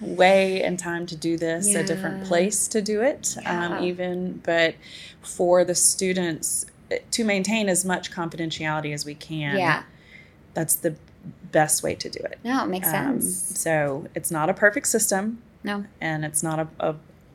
way 0.00 0.62
and 0.62 0.78
time 0.78 1.06
to 1.06 1.16
do 1.16 1.36
this, 1.36 1.74
a 1.74 1.84
different 1.84 2.24
place 2.24 2.66
to 2.68 2.80
do 2.82 3.00
it, 3.02 3.36
Yeah. 3.42 3.76
um, 3.76 3.84
even. 3.84 4.40
But 4.44 4.74
for 5.22 5.64
the 5.64 5.74
students, 5.74 6.66
eh, 6.90 6.98
to 7.10 7.24
maintain 7.24 7.68
as 7.68 7.84
much 7.84 8.10
confidentiality 8.10 8.92
as 8.94 9.04
we 9.04 9.14
can, 9.14 9.58
yeah 9.58 9.82
that's 10.52 10.74
the 10.74 10.96
best 11.52 11.82
way 11.82 11.94
to 11.94 12.08
do 12.08 12.18
it. 12.24 12.38
no 12.42 12.64
it 12.64 12.68
makes 12.68 12.88
Um, 12.88 13.20
sense 13.20 13.58
so 13.58 14.06
it's 14.14 14.30
not 14.30 14.48
a 14.48 14.54
perfect 14.54 14.86
system, 14.88 15.42
no 15.62 15.84
and 16.00 16.24
it's 16.24 16.42
not 16.42 16.58
a, 16.58 16.68
a, 16.80 16.94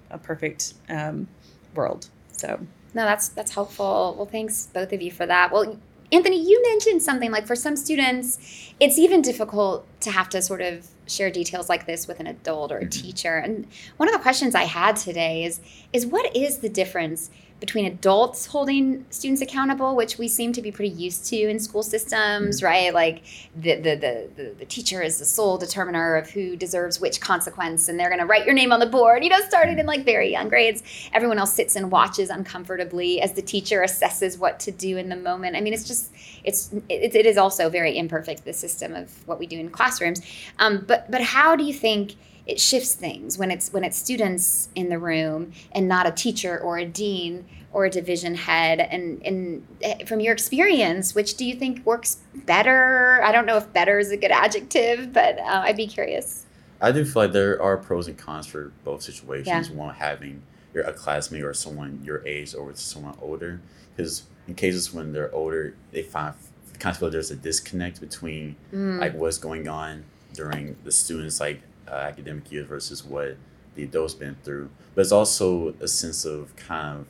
a 0.10 0.18
perfect 0.18 0.74
um, 0.90 1.28
world. 1.76 2.08
So 2.32 2.60
no 2.94 3.06
that's 3.06 3.28
that's 3.30 3.54
helpful 3.54 4.16
well 4.18 4.26
thanks 4.26 4.68
both 4.74 4.92
of 4.92 5.02
you 5.02 5.12
for 5.12 5.26
that 5.26 5.52
well 5.52 5.78
anthony 6.12 6.42
you 6.42 6.62
mentioned 6.64 7.02
something 7.04 7.30
like 7.32 7.46
for 7.48 7.56
some 7.56 7.76
students 7.76 8.38
it's 8.80 8.98
even 8.98 9.22
difficult 9.22 9.86
to 10.06 10.12
have 10.12 10.30
to 10.30 10.42
sort 10.42 10.62
of 10.62 10.88
share 11.08 11.30
details 11.30 11.68
like 11.68 11.86
this 11.86 12.08
with 12.08 12.20
an 12.20 12.28
adult 12.28 12.72
or 12.72 12.78
a 12.78 12.82
mm-hmm. 12.82 12.90
teacher. 12.90 13.36
And 13.38 13.68
one 13.98 14.08
of 14.08 14.14
the 14.14 14.22
questions 14.22 14.56
i 14.56 14.64
had 14.64 14.96
today 14.96 15.44
is 15.44 15.60
is 15.94 16.06
what 16.06 16.36
is 16.36 16.60
the 16.60 16.70
difference 16.70 17.30
between 17.60 17.86
adults 17.86 18.48
holding 18.48 19.06
students 19.10 19.42
accountable 19.42 19.96
which 19.96 20.18
we 20.18 20.28
seem 20.28 20.52
to 20.52 20.62
be 20.62 20.72
pretty 20.72 20.94
used 20.94 21.26
to 21.26 21.36
in 21.38 21.60
school 21.60 21.84
systems 21.84 22.62
right? 22.62 22.94
Like 22.94 23.24
the 23.56 23.76
the, 23.76 23.96
the, 23.96 24.30
the, 24.36 24.56
the 24.60 24.66
teacher 24.66 25.02
is 25.02 25.20
the 25.20 25.26
sole 25.26 25.58
determiner 25.58 26.16
of 26.16 26.30
who 26.30 26.56
deserves 26.56 27.00
which 27.00 27.22
consequence 27.22 27.88
and 27.88 28.00
they're 28.00 28.10
going 28.10 28.20
to 28.20 28.26
write 28.26 28.46
your 28.46 28.54
name 28.54 28.72
on 28.72 28.80
the 28.80 28.86
board 28.86 29.24
you 29.24 29.30
know 29.30 29.40
started 29.42 29.80
in 29.80 29.86
like 29.86 30.04
very 30.06 30.32
young 30.32 30.50
grades. 30.50 30.84
Everyone 31.14 31.40
else 31.40 31.54
sits 31.54 31.76
and 31.76 31.92
watches 31.92 32.30
uncomfortably 32.30 33.22
as 33.22 33.34
the 33.34 33.42
teacher 33.42 33.82
assesses 33.82 34.38
what 34.38 34.60
to 34.62 34.72
do 34.72 34.98
in 34.98 35.10
the 35.10 35.16
moment. 35.16 35.56
I 35.56 35.62
mean 35.62 35.74
it's 35.74 35.88
just 35.88 36.12
it's 36.44 36.72
it, 36.90 37.16
it 37.16 37.26
is 37.26 37.38
also 37.38 37.70
very 37.70 37.98
imperfect 37.98 38.46
the 38.46 38.54
system 38.54 38.94
of 38.94 39.28
what 39.28 39.40
we 39.40 39.48
do 39.48 39.60
in 39.60 39.70
classrooms. 39.70 40.22
Um, 40.60 40.84
but 40.88 41.10
but 41.10 41.22
how 41.22 41.56
do 41.56 41.64
you 41.64 41.74
think 41.74 42.16
it 42.46 42.60
shifts 42.60 42.94
things. 42.94 43.38
When 43.38 43.52
it's 43.52 43.72
when 43.74 43.84
it's 43.84 43.98
students 43.98 44.70
in 44.76 44.90
the 44.90 45.00
room 45.00 45.52
and 45.72 45.88
not 45.88 46.08
a 46.08 46.12
teacher 46.12 46.58
or 46.58 46.78
a 46.78 46.86
dean 46.86 47.46
or 47.72 47.86
a 47.86 47.90
division 47.90 48.36
head 48.36 48.80
and 48.80 49.22
and 49.26 49.68
eh, 49.82 50.06
from 50.06 50.20
your 50.20 50.32
experience 50.34 51.14
which 51.14 51.36
do 51.36 51.46
you 51.46 51.56
think 51.56 51.86
works 51.86 52.18
better? 52.34 53.22
I 53.24 53.32
don't 53.32 53.46
know 53.46 53.58
if 53.58 53.72
better 53.74 54.00
is 54.00 54.12
a 54.12 54.18
good 54.18 54.32
adjective 54.32 55.12
but 55.12 55.40
uh, 55.40 55.64
i'd 55.66 55.76
be 55.78 55.88
curious. 55.88 56.46
I 56.82 56.92
do 56.92 57.04
feel 57.06 57.24
like 57.24 57.32
there 57.32 57.62
are 57.62 57.78
pros 57.78 58.08
and 58.08 58.18
cons 58.18 58.48
for 58.48 58.72
both 58.84 59.02
situations. 59.02 59.70
yeah. 59.70 59.76
One 59.76 59.96
having 59.96 60.42
your 60.74 60.84
a 60.84 60.94
classmate 60.94 61.44
or 61.44 61.54
someone 61.54 62.02
your 62.04 62.26
age 62.28 62.54
or 62.54 62.74
someone 62.76 63.18
older, 63.22 63.62
because 63.96 64.24
in 64.48 64.56
cases 64.56 64.94
when 64.94 65.14
they're 65.14 65.34
older, 65.34 65.74
they 65.92 66.04
find 66.04 66.36
kind 66.80 66.94
of 66.94 67.00
feel 67.00 67.10
there's 67.10 67.32
a 67.32 67.36
disconnect 67.36 68.02
between 68.02 68.56
Mm, 68.74 69.00
like 69.00 69.14
what's 69.16 69.38
going 69.38 69.68
on 69.68 70.04
during 70.34 70.76
the 70.84 70.92
students 70.92 71.40
like 71.40 71.62
uh, 71.88 71.92
academic 71.96 72.52
year 72.52 72.64
versus 72.64 73.04
what 73.04 73.38
the 73.76 73.84
adults 73.84 74.14
been 74.14 74.36
through. 74.44 74.70
But 74.94 75.02
it's 75.02 75.12
also 75.12 75.74
a 75.82 75.88
sense 75.88 76.26
of 76.26 76.56
kind 76.56 77.00
of 77.02 77.08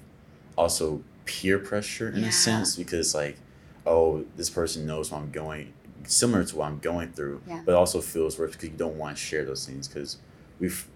also 0.58 1.02
peer 1.26 1.60
pressure 1.60 2.10
in 2.10 2.22
Yeah. 2.24 2.30
a 2.30 2.32
sense 2.32 2.76
because 2.76 3.14
like, 3.16 3.38
oh, 3.86 4.26
this 4.36 4.50
person 4.50 4.86
knows 4.86 5.12
what 5.12 5.22
I'm 5.22 5.32
going 5.32 5.74
similar 6.08 6.44
to 6.46 6.56
what 6.58 6.68
I'm 6.68 6.78
going 6.80 7.12
through, 7.14 7.42
Yeah. 7.48 7.64
but 7.66 7.74
also 7.74 8.00
feels 8.00 8.38
worse 8.38 8.52
because 8.52 8.70
you 8.70 8.76
don't 8.78 8.96
want 8.98 9.18
to 9.18 9.22
share 9.24 9.44
those 9.44 9.66
things 9.66 9.88
because 9.88 10.18
we've 10.60 10.88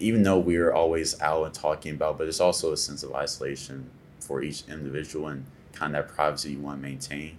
even 0.00 0.22
though 0.24 0.38
we're 0.38 0.72
always 0.72 1.20
out 1.20 1.44
and 1.44 1.54
talking 1.54 1.94
about, 1.94 2.18
but 2.18 2.26
it's 2.26 2.40
also 2.40 2.72
a 2.72 2.76
sense 2.76 3.02
of 3.04 3.12
isolation 3.14 3.88
for 4.20 4.42
each 4.42 4.64
individual 4.68 5.28
and 5.28 5.44
kind 5.72 5.94
of 5.94 6.06
that 6.06 6.14
privacy 6.14 6.52
you 6.52 6.58
want 6.58 6.82
to 6.82 6.88
maintain. 6.88 7.38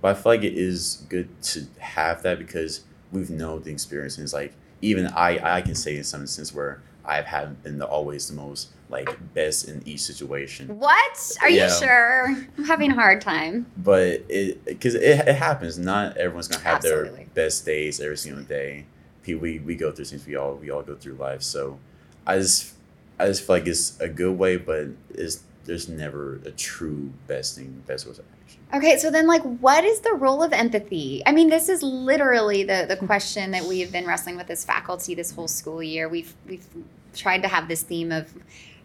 But 0.00 0.16
I 0.16 0.20
feel 0.20 0.32
like 0.32 0.42
it 0.44 0.54
is 0.56 1.04
good 1.10 1.28
to 1.42 1.66
have 1.78 2.22
that 2.22 2.38
because 2.38 2.84
we've 3.12 3.28
known 3.30 3.62
the 3.64 3.70
experience 3.70 4.16
and 4.16 4.24
it's 4.24 4.32
like 4.32 4.54
even 4.82 5.06
I 5.08 5.58
I 5.58 5.60
can 5.62 5.74
say 5.74 5.96
in 5.96 6.04
some 6.04 6.22
instance 6.22 6.54
where 6.54 6.82
I've 7.04 7.26
had 7.26 7.62
been 7.62 7.78
the 7.78 7.86
always 7.86 8.28
the 8.28 8.34
most 8.34 8.68
like 8.88 9.34
best 9.34 9.68
in 9.68 9.82
each 9.86 10.00
situation. 10.00 10.78
What? 10.78 11.36
Are 11.42 11.48
Yeah. 11.48 11.66
you 11.66 11.72
sure? 11.78 12.26
I'm 12.58 12.64
having 12.64 12.90
a 12.90 12.94
hard 12.94 13.20
time. 13.20 13.66
But 13.76 14.24
it 14.28 14.64
because 14.64 14.94
it, 14.94 15.02
it 15.02 15.34
happens. 15.36 15.78
Not 15.78 16.16
everyone's 16.16 16.48
gonna 16.48 16.64
have 16.64 16.76
Absolutely. 16.76 17.10
their 17.34 17.46
best 17.46 17.64
days 17.64 18.00
every 18.00 18.16
single 18.16 18.42
day. 18.44 18.84
People 19.22 19.42
we, 19.42 19.58
we 19.60 19.74
go 19.76 19.92
through 19.92 20.06
things. 20.06 20.26
We 20.26 20.36
all 20.36 20.54
we 20.54 20.70
all 20.70 20.82
go 20.82 20.94
through 20.94 21.14
life. 21.14 21.42
So 21.42 21.78
I 22.26 22.38
just 22.38 22.74
I 23.18 23.26
just 23.26 23.46
feel 23.46 23.56
like 23.56 23.66
it's 23.66 23.98
a 24.00 24.08
good 24.08 24.38
way, 24.38 24.56
but 24.56 24.88
it's 25.10 25.42
there's 25.64 25.88
never 25.88 26.40
a 26.44 26.50
true 26.50 27.12
best 27.26 27.56
thing, 27.56 27.82
best 27.86 28.06
action. 28.08 28.24
Okay, 28.72 28.98
so 28.98 29.10
then 29.10 29.26
like 29.26 29.42
what 29.42 29.84
is 29.84 30.00
the 30.00 30.14
role 30.14 30.42
of 30.42 30.52
empathy? 30.52 31.22
I 31.26 31.32
mean, 31.32 31.50
this 31.50 31.68
is 31.68 31.82
literally 31.82 32.62
the 32.62 32.86
the 32.88 32.96
hmm. 32.96 33.06
question 33.06 33.50
that 33.50 33.64
we 33.64 33.80
have 33.80 33.90
been 33.90 34.06
wrestling 34.06 34.36
with 34.36 34.48
as 34.50 34.64
faculty 34.64 35.14
this 35.14 35.32
whole 35.32 35.48
school 35.48 35.82
year. 35.82 36.08
We've 36.08 36.34
we've 36.48 36.66
tried 37.14 37.42
to 37.42 37.48
have 37.48 37.66
this 37.66 37.82
theme 37.82 38.12
of 38.12 38.32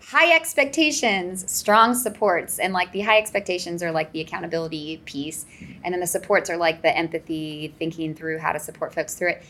high 0.02 0.36
expectations, 0.36 1.52
strong 1.52 1.94
supports, 1.94 2.58
and 2.60 2.74
like 2.74 2.92
the 2.92 3.02
high 3.02 3.20
expectations 3.20 3.84
are 3.84 3.92
like 3.92 4.12
the 4.12 4.22
accountability 4.22 5.02
piece, 5.06 5.46
hmm. 5.60 5.66
and 5.84 5.94
then 5.94 6.02
the 6.02 6.08
supports 6.08 6.50
are 6.50 6.58
like 6.58 6.82
the 6.82 6.96
empathy, 6.96 7.74
thinking 7.78 8.16
through 8.16 8.40
how 8.40 8.52
to 8.52 8.60
support 8.60 8.94
folks 8.94 9.14
through 9.14 9.30
it. 9.30 9.44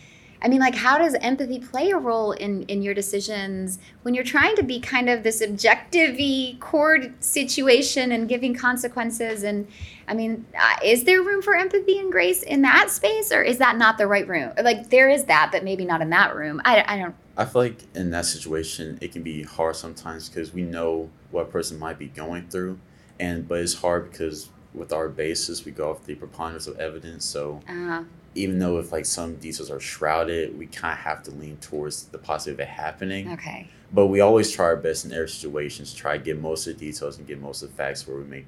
I 0.45 0.47
mean, 0.47 0.59
like, 0.59 0.75
how 0.75 0.99
does 0.99 1.15
empathy 1.15 1.57
play 1.57 1.89
a 1.89 1.97
role 1.97 2.31
in 2.31 2.61
in 2.63 2.83
your 2.83 2.93
decisions 2.93 3.79
when 4.03 4.13
you're 4.13 4.23
trying 4.23 4.55
to 4.57 4.63
be 4.63 4.79
kind 4.79 5.09
of 5.09 5.23
this 5.23 5.41
objective 5.41 6.19
core 6.59 6.99
situation 7.19 8.11
and 8.11 8.29
giving 8.29 8.53
consequences? 8.53 9.41
And 9.41 9.67
I 10.07 10.13
mean, 10.13 10.45
uh, 10.55 10.75
is 10.83 11.05
there 11.05 11.23
room 11.23 11.41
for 11.41 11.55
empathy 11.55 11.97
and 11.97 12.11
grace 12.11 12.43
in 12.43 12.61
that 12.61 12.91
space, 12.91 13.31
or 13.31 13.41
is 13.41 13.57
that 13.57 13.77
not 13.77 13.97
the 13.97 14.05
right 14.05 14.27
room? 14.27 14.51
Like, 14.61 14.91
there 14.91 15.09
is 15.09 15.25
that, 15.25 15.49
but 15.51 15.63
maybe 15.63 15.83
not 15.83 16.03
in 16.03 16.11
that 16.11 16.35
room. 16.35 16.61
I, 16.63 16.85
I 16.87 16.99
don't. 16.99 17.15
I 17.35 17.45
feel 17.45 17.63
like 17.63 17.79
in 17.95 18.11
that 18.11 18.25
situation, 18.25 18.99
it 19.01 19.13
can 19.13 19.23
be 19.23 19.41
hard 19.41 19.75
sometimes 19.75 20.29
because 20.29 20.53
we 20.53 20.61
know 20.61 21.09
what 21.31 21.41
a 21.41 21.49
person 21.49 21.79
might 21.79 21.97
be 21.97 22.09
going 22.09 22.49
through, 22.49 22.77
and 23.19 23.47
but 23.47 23.61
it's 23.61 23.73
hard 23.73 24.11
because 24.11 24.49
with 24.75 24.93
our 24.93 25.09
basis, 25.09 25.65
we 25.65 25.71
go 25.71 25.89
off 25.89 26.05
the 26.05 26.13
preponderance 26.13 26.67
of 26.67 26.77
evidence. 26.77 27.25
So 27.25 27.61
Uh, 27.67 28.03
even 28.35 28.59
though 28.59 28.77
if 28.79 28.91
like 28.91 29.05
some 29.05 29.35
details 29.35 29.71
are 29.71 29.79
shrouded, 29.79 30.57
we 30.57 30.67
kind 30.67 30.91
of 30.93 30.99
have 30.99 31.23
to 31.23 31.31
lean 31.31 31.57
towards 31.57 32.03
the 32.05 32.17
possibility 32.17 32.63
of 32.63 32.67
it 32.69 32.71
happening. 32.71 33.31
okay. 33.31 33.67
But 33.93 34.07
we 34.07 34.19
always 34.19 34.51
try 34.51 34.65
our 34.65 34.75
best 34.75 35.05
in 35.05 35.13
every 35.13 35.29
situation 35.29 35.85
to 35.85 35.95
try 35.95 36.17
to 36.17 36.23
get 36.23 36.39
most 36.41 36.67
of 36.67 36.77
the 36.77 36.85
details 36.87 37.17
and 37.17 37.25
get 37.25 37.39
most 37.39 37.63
of 37.63 37.69
the 37.69 37.75
facts 37.75 38.05
where 38.07 38.17
we 38.17 38.25
make 38.25 38.45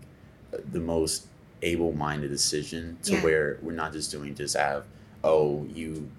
uh, 0.54 0.58
the 0.72 0.80
most 0.80 1.28
able-minded 1.62 2.30
decision 2.30 2.98
to 3.04 3.14
Yeah. 3.14 3.24
where 3.24 3.58
we're 3.62 3.72
not 3.72 3.94
just 3.94 4.12
doing 4.12 4.36
just 4.36 4.56
out 4.56 4.76
of 4.78 4.86
oh 5.24 5.66
you 5.74 6.10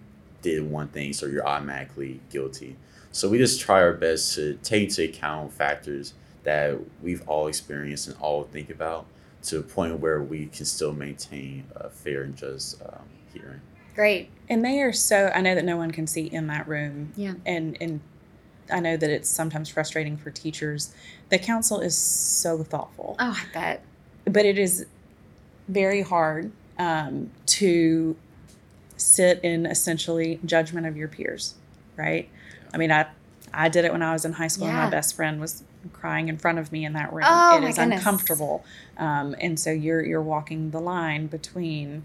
did 0.43 0.69
one 0.69 0.89
thing 0.89 1.13
so 1.13 1.27
you're 1.27 1.47
automatically 1.47 2.21
guilty. 2.31 2.77
So 3.13 3.29
we 3.29 3.39
just 3.39 3.61
try 3.61 3.81
our 3.83 3.93
best 3.93 4.35
to 4.37 4.59
take 4.63 4.89
into 4.89 5.05
account 5.05 5.53
factors 5.53 6.15
that 6.45 6.79
we've 7.03 7.27
all 7.29 7.49
experienced 7.49 8.09
and 8.09 8.17
all 8.21 8.45
think 8.45 8.71
about 8.71 9.07
to 9.45 9.59
a 9.59 9.63
point 9.63 9.99
where 10.01 10.23
we 10.23 10.47
can 10.47 10.65
still 10.65 10.93
maintain 10.93 11.65
a 11.77 11.89
fair 11.91 12.23
and 12.23 12.37
just 12.37 12.81
um, 12.83 13.03
hearing. 13.41 13.61
Great. 13.95 14.31
And 14.49 14.65
they 14.65 14.81
are 14.81 14.93
so 14.93 15.31
I 15.35 15.41
know 15.41 15.55
that 15.55 15.65
no 15.65 15.77
one 15.77 15.91
can 15.91 16.07
see 16.07 16.27
in 16.27 16.47
that 16.49 16.69
room. 16.69 17.13
Yeah. 17.17 17.35
And 17.45 17.77
and 17.81 18.01
I 18.71 18.81
know 18.81 18.97
that 18.97 19.11
it's 19.11 19.29
sometimes 19.29 19.69
frustrating 19.69 20.17
for 20.17 20.31
teachers. 20.31 20.93
The 21.31 21.39
council 21.39 21.81
is 21.81 21.97
so 21.97 22.63
thoughtful. 22.63 23.17
Oh, 23.19 23.37
I 23.39 23.45
bet. 23.53 23.83
But 24.25 24.45
it 24.45 24.59
is 24.59 24.87
very 25.69 26.03
hard 26.03 26.53
um, 26.79 27.31
to 27.47 28.17
sit 28.97 29.41
in 29.43 29.67
essentially 29.67 30.41
judgment 30.45 30.87
of 30.87 30.97
your 30.97 31.09
peers, 31.09 31.55
right? 31.97 32.29
I 32.73 32.77
mean, 32.77 32.93
I 32.93 33.07
I 33.53 33.69
did 33.69 33.85
it 33.85 33.93
when 33.93 34.03
I 34.03 34.13
was 34.13 34.25
in 34.25 34.33
high 34.35 34.49
school 34.49 34.67
and 34.69 34.77
my 34.77 34.91
best 34.91 35.15
friend 35.17 35.41
was 35.41 35.63
crying 35.93 36.29
in 36.29 36.37
front 36.37 36.59
of 36.59 36.71
me 36.73 36.85
in 36.85 36.93
that 36.95 37.13
room. 37.13 37.25
Oh, 37.27 37.57
it 37.57 37.63
my 37.63 37.69
is 37.69 37.77
goodness. 37.77 37.99
uncomfortable. 38.01 38.65
Um, 38.99 39.35
and 39.41 39.59
so 39.59 39.71
you're 39.71 40.05
you're 40.05 40.23
walking 40.23 40.71
the 40.71 40.81
line 40.81 41.27
between 41.29 41.89
m- 41.89 42.03
m- 42.03 42.05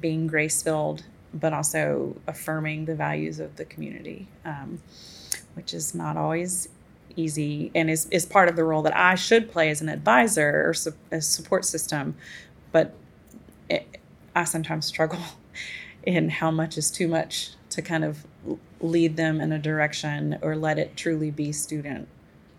being 0.00 0.26
grace 0.26 0.62
filled 0.62 1.04
but 1.34 1.52
also 1.52 2.16
affirming 2.26 2.84
the 2.84 2.94
values 2.94 3.40
of 3.40 3.56
the 3.56 3.64
community, 3.64 4.28
um, 4.44 4.80
which 5.54 5.74
is 5.74 5.94
not 5.94 6.16
always 6.16 6.68
easy 7.16 7.70
and 7.74 7.90
is, 7.90 8.06
is 8.10 8.24
part 8.24 8.48
of 8.48 8.56
the 8.56 8.64
role 8.64 8.82
that 8.82 8.96
I 8.96 9.14
should 9.14 9.50
play 9.50 9.70
as 9.70 9.80
an 9.80 9.88
advisor 9.88 10.68
or 10.68 10.74
su- 10.74 10.94
a 11.10 11.20
support 11.20 11.64
system. 11.64 12.16
But 12.72 12.94
it, 13.68 13.98
I 14.34 14.44
sometimes 14.44 14.86
struggle 14.86 15.20
in 16.04 16.28
how 16.28 16.50
much 16.50 16.78
is 16.78 16.90
too 16.90 17.08
much 17.08 17.50
to 17.70 17.82
kind 17.82 18.04
of 18.04 18.24
lead 18.80 19.16
them 19.16 19.40
in 19.40 19.52
a 19.52 19.58
direction 19.58 20.38
or 20.40 20.54
let 20.54 20.78
it 20.78 20.96
truly 20.96 21.30
be 21.30 21.50
student 21.50 22.08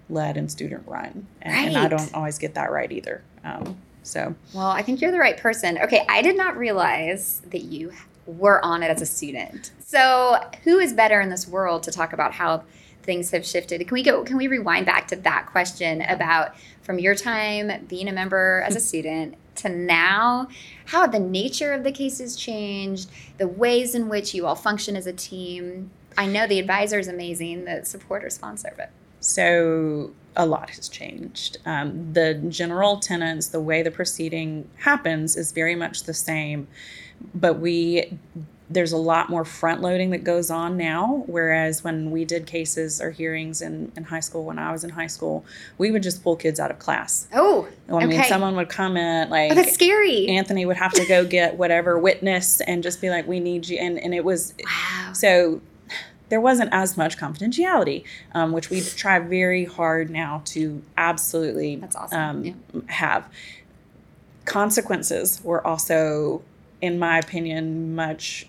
led 0.10 0.38
and 0.38 0.52
student 0.52 0.84
run. 0.88 1.28
And, 1.42 1.70
and 1.70 1.78
I 1.78 1.88
don't 1.88 2.14
always 2.14 2.38
get 2.38 2.56
that 2.56 2.72
right 2.72 2.92
either. 2.92 3.24
Um, 3.44 3.78
so 4.06 4.36
Well, 4.54 4.68
I 4.68 4.82
think 4.82 5.02
you're 5.02 5.12
the 5.12 5.20
right 5.20 5.38
person. 5.38 5.78
Okay, 5.80 6.06
I 6.08 6.22
did 6.22 6.38
not 6.38 6.58
realize 6.58 7.42
that 7.50 7.64
you 7.64 7.92
were 8.26 8.64
on 8.64 8.84
it 8.84 8.90
as 8.90 9.02
a 9.02 9.06
student. 9.06 9.72
So, 9.80 10.40
who 10.64 10.80
is 10.80 10.94
better 10.94 11.22
in 11.22 11.30
this 11.30 11.48
world 11.48 11.84
to 11.84 11.92
talk 11.92 12.14
about 12.14 12.34
how 12.34 12.64
things 13.04 13.32
have 13.32 13.46
shifted? 13.46 13.80
Can 13.88 13.94
we 13.94 14.04
go 14.04 14.24
can 14.24 14.38
we 14.38 14.48
rewind 14.48 14.86
back 14.86 15.08
to 15.10 15.16
that 15.18 15.48
question 15.48 16.02
about 16.02 16.56
from 16.82 17.00
your 17.00 17.16
time 17.16 17.86
being 17.88 18.08
a 18.08 18.14
member 18.14 18.64
as 18.66 18.76
a 18.76 18.80
student 18.80 19.36
to 19.56 19.70
now, 19.70 20.48
how 20.86 21.08
the 21.08 21.20
nature 21.20 21.74
of 21.74 21.84
the 21.84 21.92
cases 21.92 22.36
changed, 22.36 23.10
the 23.38 23.48
ways 23.48 23.96
in 23.96 24.10
which 24.10 24.34
you 24.34 24.46
all 24.46 24.56
function 24.56 24.96
as 24.96 25.08
a 25.08 25.14
team? 25.14 25.92
I 26.18 26.26
know 26.26 26.48
the 26.48 26.60
advisor 26.60 27.00
is 27.00 27.08
amazing, 27.08 27.66
the 27.66 27.84
supporter 27.84 28.30
sponsor, 28.30 28.74
but 28.78 28.92
So 29.26 30.12
a 30.36 30.46
lot 30.46 30.70
has 30.72 30.88
changed. 30.90 31.58
Um, 31.66 32.14
the 32.14 32.34
general 32.50 32.98
tenets, 33.00 33.48
the 33.48 33.60
way 33.62 33.82
the 33.84 33.92
proceeding 33.92 34.70
happens, 34.78 35.36
is 35.36 35.52
very 35.52 35.76
much 35.76 36.04
the 36.04 36.14
same, 36.14 36.68
but 37.34 37.56
we 37.60 38.18
there's 38.68 38.92
a 38.92 38.98
lot 38.98 39.30
more 39.30 39.46
front 39.46 39.80
loading 39.80 40.10
that 40.10 40.24
goes 40.24 40.50
on 40.50 40.76
now. 40.76 41.24
Whereas 41.28 41.84
when 41.84 42.10
we 42.10 42.26
did 42.26 42.48
cases 42.48 43.00
or 43.00 43.12
hearings 43.12 43.62
in, 43.62 43.92
in 43.96 44.06
high 44.06 44.20
school, 44.22 44.44
when 44.44 44.58
I 44.58 44.72
was 44.72 44.84
in 44.84 44.90
high 44.90 45.06
school, 45.08 45.46
we 45.78 45.92
would 45.92 46.02
just 46.02 46.24
pull 46.24 46.36
kids 46.36 46.60
out 46.60 46.72
of 46.72 46.80
class. 46.80 47.28
oh, 47.32 47.68
I 47.90 48.08
mean, 48.08 48.20
Okay. 48.20 48.28
someone 48.28 48.56
would 48.56 48.70
comment 48.70 49.30
like, 49.30 49.52
oh 49.52 49.56
that's 49.56 49.74
scary. 49.74 50.28
Anthony 50.30 50.66
would 50.66 50.78
have 50.78 50.94
to 50.94 51.06
go 51.06 51.24
get 51.26 51.58
whatever 51.58 52.00
witness 52.00 52.60
and 52.62 52.82
just 52.82 53.02
be 53.02 53.12
like, 53.12 53.28
we 53.28 53.40
need 53.40 53.68
you. 53.68 53.78
And, 53.78 54.00
and 54.00 54.16
it 54.16 54.26
was, 54.26 54.56
wow. 54.66 55.14
so 55.14 55.62
there 56.30 56.42
wasn't 56.42 56.70
as 56.74 56.98
much 56.98 57.18
confidentiality, 57.18 58.04
um, 58.34 58.52
which 58.52 58.70
we 58.70 58.82
try 58.82 59.20
very 59.20 59.66
hard 59.66 60.10
now 60.10 60.42
to 60.46 60.82
absolutely 60.98 61.76
That's 61.78 61.96
awesome. 61.96 62.20
um, 62.20 62.44
Yeah. 62.46 62.54
have. 62.88 63.30
Consequences 64.46 65.42
were 65.44 65.66
also, 65.66 66.42
in 66.82 67.00
my 67.00 67.18
opinion, 67.18 67.96
much, 67.96 68.48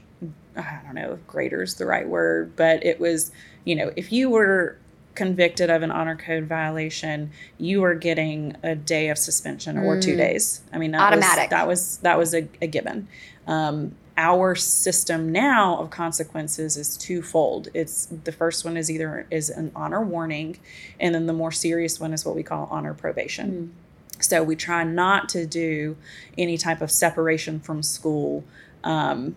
I 0.54 0.80
don't 0.85 0.95
know 0.95 1.12
if 1.12 1.26
greater 1.26 1.62
is 1.62 1.75
the 1.76 1.87
right 1.87 2.06
word, 2.06 2.54
but 2.54 2.85
it 2.85 3.00
was, 3.00 3.30
you 3.64 3.75
know, 3.75 3.90
if 3.97 4.12
you 4.12 4.28
were 4.28 4.76
convicted 5.14 5.71
of 5.71 5.83
an 5.83 5.90
honor 5.90 6.14
code 6.16 6.45
violation, 6.45 7.30
you 7.56 7.80
were 7.80 7.95
getting 7.95 8.54
a 8.62 8.75
day 8.75 9.09
of 9.09 9.16
suspension 9.16 9.78
or 9.78 9.99
two 9.99 10.12
Mm. 10.12 10.18
days. 10.18 10.61
I 10.71 10.76
mean, 10.76 10.90
that 10.92 11.00
Automatic. 11.00 11.45
Was, 11.45 11.49
that 11.50 11.66
was 11.66 11.97
that 11.99 12.18
was 12.18 12.35
a, 12.35 12.47
a 12.61 12.66
given. 12.66 13.09
Um, 13.47 13.95
our 14.16 14.54
system 14.54 15.30
now 15.30 15.76
of 15.78 15.90
consequences 15.90 16.76
is 16.76 16.96
twofold. 16.96 17.68
It's 17.75 18.06
the 18.06 18.32
first 18.32 18.64
one 18.64 18.76
is 18.76 18.90
either 18.90 19.26
is 19.30 19.50
an 19.50 19.73
honor 19.76 20.02
warning, 20.02 20.58
and 20.99 21.14
then 21.14 21.26
the 21.26 21.32
more 21.32 21.52
serious 21.52 22.00
one 22.00 22.12
is 22.12 22.25
what 22.25 22.35
we 22.35 22.42
call 22.42 22.66
honor 22.70 22.94
probation. 22.94 23.75
So 24.18 24.42
we 24.42 24.56
try 24.56 24.85
not 24.85 25.28
to 25.30 25.46
do 25.46 25.96
any 26.38 26.56
type 26.56 26.80
of 26.80 26.90
separation 26.90 27.61
from 27.61 27.82
school, 27.82 28.44
um, 28.85 29.37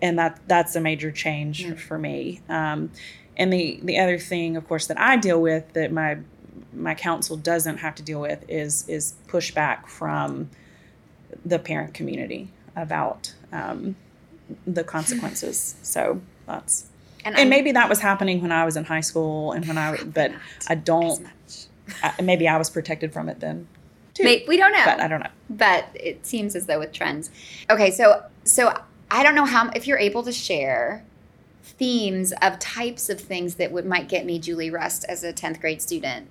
and 0.00 0.18
that 0.18 0.40
that's 0.46 0.76
a 0.76 0.80
major 0.80 1.10
change 1.10 1.64
Yeah. 1.64 1.74
for 1.74 1.98
me. 1.98 2.40
Um, 2.48 2.90
and 3.36 3.52
the 3.52 3.80
the 3.82 3.98
other 3.98 4.18
thing, 4.18 4.56
of 4.56 4.68
course, 4.68 4.86
that 4.86 5.00
I 5.00 5.16
deal 5.16 5.40
with 5.40 5.72
that 5.72 5.90
my 5.90 6.18
my 6.72 6.94
council 6.94 7.36
doesn't 7.36 7.78
have 7.78 7.96
to 7.96 8.02
deal 8.02 8.20
with 8.20 8.44
is 8.48 8.88
is 8.88 9.14
pushback 9.26 9.88
from 9.88 10.50
the 11.44 11.58
parent 11.58 11.94
community 11.94 12.50
about 12.76 13.34
um, 13.52 13.96
the 14.66 14.84
consequences. 14.84 15.76
So 15.82 16.20
that's 16.46 16.86
And, 17.24 17.36
and 17.36 17.50
maybe 17.50 17.72
that 17.72 17.88
was 17.88 18.00
happening 18.00 18.40
when 18.42 18.52
I 18.52 18.64
was 18.64 18.76
in 18.76 18.84
high 18.84 19.00
school 19.00 19.52
and 19.52 19.66
when 19.66 19.78
I 19.78 20.02
but 20.02 20.32
I 20.68 20.74
don't. 20.74 21.26
I, 22.02 22.20
maybe 22.22 22.48
I 22.48 22.56
was 22.56 22.70
protected 22.70 23.12
from 23.12 23.28
it 23.28 23.40
then. 23.40 23.66
Too. 24.14 24.24
May- 24.24 24.44
we 24.46 24.56
don't 24.56 24.72
know. 24.72 24.84
But 24.84 25.00
I 25.00 25.08
don't 25.08 25.20
know. 25.20 25.30
but 25.50 25.86
it 25.94 26.26
seems 26.26 26.54
as 26.54 26.66
though 26.66 26.78
with 26.78 26.92
trends. 26.92 27.30
Okay, 27.70 27.90
so 27.90 28.22
so 28.44 28.72
I 29.10 29.22
don't 29.22 29.34
know 29.34 29.44
how 29.44 29.70
if 29.70 29.86
you're 29.86 29.98
able 29.98 30.22
to 30.22 30.32
share 30.32 31.04
themes 31.62 32.32
of 32.42 32.58
types 32.58 33.08
of 33.08 33.20
things 33.20 33.56
that 33.56 33.72
would 33.72 33.86
might 33.86 34.08
get 34.08 34.26
me 34.26 34.38
Julie 34.38 34.70
Rust 34.70 35.04
as 35.08 35.24
a 35.24 35.32
10th 35.32 35.60
grade 35.60 35.80
student 35.80 36.28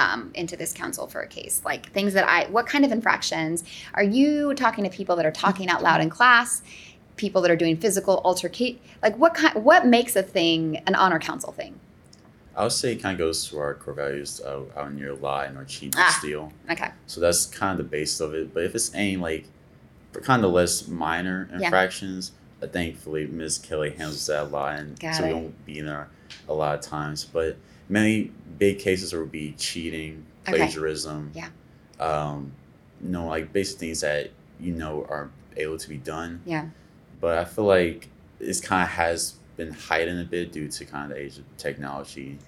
um, 0.00 0.30
into 0.34 0.56
this 0.56 0.72
council 0.72 1.06
for 1.06 1.20
a 1.20 1.26
case 1.26 1.60
like 1.64 1.90
things 1.92 2.12
that 2.14 2.26
I 2.26 2.46
what 2.50 2.66
kind 2.66 2.84
of 2.84 2.90
infractions 2.92 3.62
are 3.94 4.02
you 4.02 4.54
talking 4.54 4.84
to 4.84 4.90
people 4.90 5.14
that 5.16 5.26
are 5.26 5.30
talking 5.32 5.68
out 5.68 5.82
loud 5.82 6.00
in 6.00 6.08
class 6.10 6.62
people 7.16 7.42
that 7.42 7.50
are 7.50 7.56
doing 7.56 7.76
physical 7.76 8.22
altercate 8.24 8.78
like 9.02 9.14
what 9.16 9.34
kind 9.34 9.62
what 9.64 9.86
makes 9.86 10.16
a 10.16 10.22
thing 10.22 10.76
an 10.86 10.94
honor 10.94 11.18
council 11.18 11.52
thing 11.52 11.78
I 12.56 12.64
would 12.64 12.72
say 12.72 12.92
it 12.92 12.96
kind 13.02 13.14
of 13.14 13.18
goes 13.18 13.46
to 13.48 13.58
our 13.58 13.74
core 13.74 13.94
values 13.94 14.40
uh, 14.44 14.62
out 14.76 14.92
near 14.92 15.14
lie 15.14 15.44
and 15.46 15.56
our 15.56 15.64
cheat 15.64 15.94
and 15.94 16.04
Ah. 16.06 16.16
steal. 16.18 16.52
okay 16.70 16.90
So 17.06 17.20
that's 17.20 17.46
kind 17.46 17.72
of 17.72 17.78
the 17.78 17.88
base 17.90 18.20
of 18.20 18.34
it. 18.34 18.52
But 18.52 18.64
if 18.64 18.74
it's 18.74 18.92
any 18.94 19.16
like 19.16 19.46
kind 20.24 20.44
of 20.44 20.50
less 20.50 20.88
minor 20.88 21.48
Yeah. 21.52 21.64
infractions, 21.66 22.32
uh, 22.60 22.66
thankfully 22.66 23.26
Ms. 23.28 23.58
Kelly 23.58 23.90
handles 23.90 24.26
that 24.26 24.42
a 24.42 24.44
lot, 24.46 24.78
and 24.80 24.98
Got 24.98 25.14
so 25.14 25.26
we 25.26 25.32
won't 25.32 25.64
be 25.64 25.78
in 25.78 25.86
there 25.86 26.08
a 26.48 26.52
lot 26.52 26.74
of 26.74 26.80
times. 26.80 27.24
But 27.24 27.56
many 27.90 28.30
big 28.58 28.78
cases 28.78 29.12
would 29.12 29.32
be 29.32 29.52
cheating, 29.58 30.24
Okay. 30.48 30.56
plagiarism. 30.56 31.32
Yeah. 31.34 31.48
Um, 31.98 32.52
you 33.02 33.10
know, 33.10 33.26
like 33.26 33.52
basic 33.52 33.78
things 33.78 34.00
that 34.00 34.30
you 34.58 34.72
know 34.72 35.04
are 35.08 35.30
able 35.56 35.76
to 35.78 35.88
be 35.88 35.96
done. 35.98 36.40
yeah 36.46 36.66
But 37.20 37.38
I 37.38 37.44
feel 37.44 37.64
like 37.64 38.08
it's 38.38 38.60
kind 38.60 38.82
of 38.82 38.88
has 38.90 39.34
been 39.56 39.72
heightened 39.72 40.20
a 40.20 40.24
bit 40.24 40.52
due 40.52 40.68
to 40.68 40.84
kind 40.86 41.10
of 41.10 41.16
the 41.18 41.22
age 41.22 41.36
of 41.38 41.44
technology. 41.58 42.38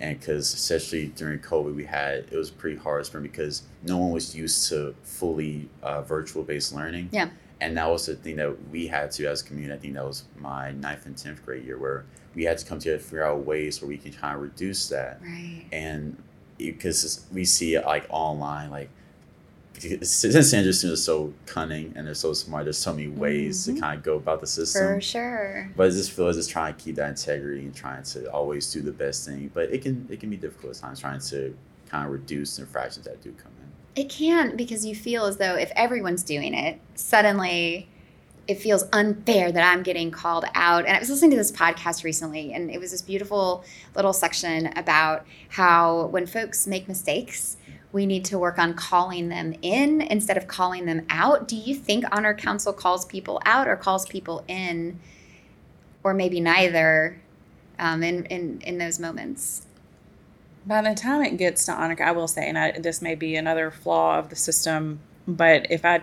And 0.00 0.18
because 0.18 0.52
especially 0.54 1.08
during 1.08 1.38
COVID, 1.40 1.74
we 1.74 1.84
had 1.84 2.24
it 2.30 2.36
was 2.36 2.50
pretty 2.50 2.76
hard 2.76 3.06
for 3.06 3.20
me 3.20 3.28
because 3.28 3.62
no 3.82 3.98
one 3.98 4.10
was 4.12 4.34
used 4.34 4.68
to 4.70 4.94
fully 5.02 5.68
uh, 5.82 6.02
virtual 6.02 6.42
based 6.42 6.74
learning. 6.74 7.10
Yeah. 7.12 7.28
And 7.60 7.76
that 7.76 7.88
was 7.88 8.06
the 8.06 8.16
thing 8.16 8.36
that 8.36 8.68
we 8.70 8.88
had 8.88 9.12
to 9.12 9.26
as 9.26 9.42
a 9.42 9.44
community. 9.44 9.74
I 9.74 9.78
think 9.80 9.94
that 9.94 10.04
was 10.04 10.24
my 10.38 10.72
ninth 10.72 11.06
and 11.06 11.16
tenth 11.16 11.44
grade 11.44 11.64
year 11.64 11.78
where 11.78 12.04
we 12.34 12.44
had 12.44 12.58
to 12.58 12.66
come 12.66 12.78
together 12.78 12.98
to 12.98 13.02
figure 13.04 13.24
out 13.24 13.44
ways 13.46 13.80
where 13.80 13.88
we 13.88 13.98
can 13.98 14.12
kind 14.12 14.34
of 14.36 14.42
reduce 14.42 14.88
that. 14.88 15.20
Right. 15.22 15.64
And 15.72 16.16
because 16.58 17.24
we 17.32 17.44
see 17.44 17.74
it 17.74 17.84
like 17.84 18.06
online 18.10 18.70
like 18.70 18.88
since 20.02 20.50
Sandra 20.50 20.72
students 20.72 20.84
are 20.84 20.96
so 21.02 21.34
cunning 21.46 21.92
and 21.96 22.06
they're 22.06 22.14
so 22.14 22.32
smart 22.32 22.64
there's 22.64 22.78
so 22.78 22.92
many 22.92 23.08
ways 23.08 23.66
Mhm. 23.66 23.74
to 23.74 23.80
kind 23.80 23.98
of 23.98 24.04
go 24.04 24.16
about 24.16 24.40
the 24.40 24.46
system. 24.46 24.94
for 24.94 25.00
sure. 25.00 25.70
But 25.76 25.86
I 25.86 25.90
just 25.90 26.12
feel 26.12 26.28
as 26.28 26.36
it's 26.38 26.46
trying 26.46 26.74
to 26.74 26.80
keep 26.80 26.96
that 26.96 27.08
integrity 27.08 27.62
and 27.62 27.74
trying 27.74 28.02
to 28.04 28.30
always 28.30 28.70
do 28.72 28.80
the 28.80 28.92
best 28.92 29.26
thing 29.26 29.50
but 29.52 29.72
it 29.72 29.82
can 29.82 30.06
it 30.10 30.20
can 30.20 30.30
be 30.30 30.36
difficult 30.36 30.76
at 30.76 30.80
times 30.82 31.00
trying 31.00 31.20
to 31.20 31.56
kind 31.88 32.06
of 32.06 32.12
reduce 32.12 32.56
the 32.56 32.62
infractions 32.62 33.06
that 33.06 33.20
do 33.22 33.32
come 33.32 33.50
in. 33.60 34.02
It 34.04 34.08
can 34.08 34.56
because 34.56 34.86
you 34.86 34.94
feel 34.94 35.24
as 35.24 35.38
though 35.38 35.56
if 35.56 35.72
everyone's 35.74 36.22
doing 36.22 36.54
it, 36.54 36.78
suddenly 36.94 37.88
it 38.48 38.58
feels 38.58 38.84
unfair 38.92 39.52
that 39.52 39.72
I'm 39.72 39.82
getting 39.82 40.10
called 40.10 40.44
out. 40.54 40.84
And 40.84 40.96
I 40.96 40.98
was 40.98 41.08
listening 41.08 41.30
to 41.32 41.36
this 41.36 41.52
podcast 41.52 42.02
recently, 42.02 42.52
and 42.52 42.70
it 42.70 42.80
was 42.80 42.90
this 42.90 43.02
beautiful 43.02 43.64
little 43.94 44.12
section 44.12 44.66
about 44.76 45.24
how 45.50 46.06
when 46.06 46.26
folks 46.26 46.66
make 46.66 46.88
mistakes, 46.88 47.56
we 47.92 48.06
need 48.06 48.24
to 48.24 48.38
work 48.38 48.58
on 48.58 48.74
calling 48.74 49.28
them 49.28 49.54
in 49.62 50.00
instead 50.00 50.36
of 50.36 50.48
calling 50.48 50.86
them 50.86 51.06
out. 51.10 51.46
Do 51.46 51.56
you 51.56 51.74
think 51.74 52.04
Honor 52.10 52.34
Council 52.34 52.72
calls 52.72 53.04
people 53.04 53.40
out 53.44 53.68
or 53.68 53.76
calls 53.76 54.06
people 54.06 54.44
in, 54.48 54.98
or 56.02 56.14
maybe 56.14 56.40
neither, 56.40 57.20
um, 57.78 58.02
in, 58.02 58.24
in, 58.26 58.60
in 58.62 58.78
those 58.78 58.98
moments? 58.98 59.66
By 60.64 60.80
the 60.80 60.94
time 60.94 61.22
it 61.22 61.36
gets 61.36 61.66
to 61.66 61.72
honor, 61.72 61.96
I 62.02 62.12
will 62.12 62.28
say, 62.28 62.48
and 62.48 62.58
I, 62.58 62.72
this 62.72 63.02
may 63.02 63.14
be 63.14 63.36
another 63.36 63.70
flaw 63.70 64.18
of 64.18 64.30
the 64.30 64.36
system, 64.36 65.00
but 65.28 65.66
if 65.70 65.84
I 65.84 66.02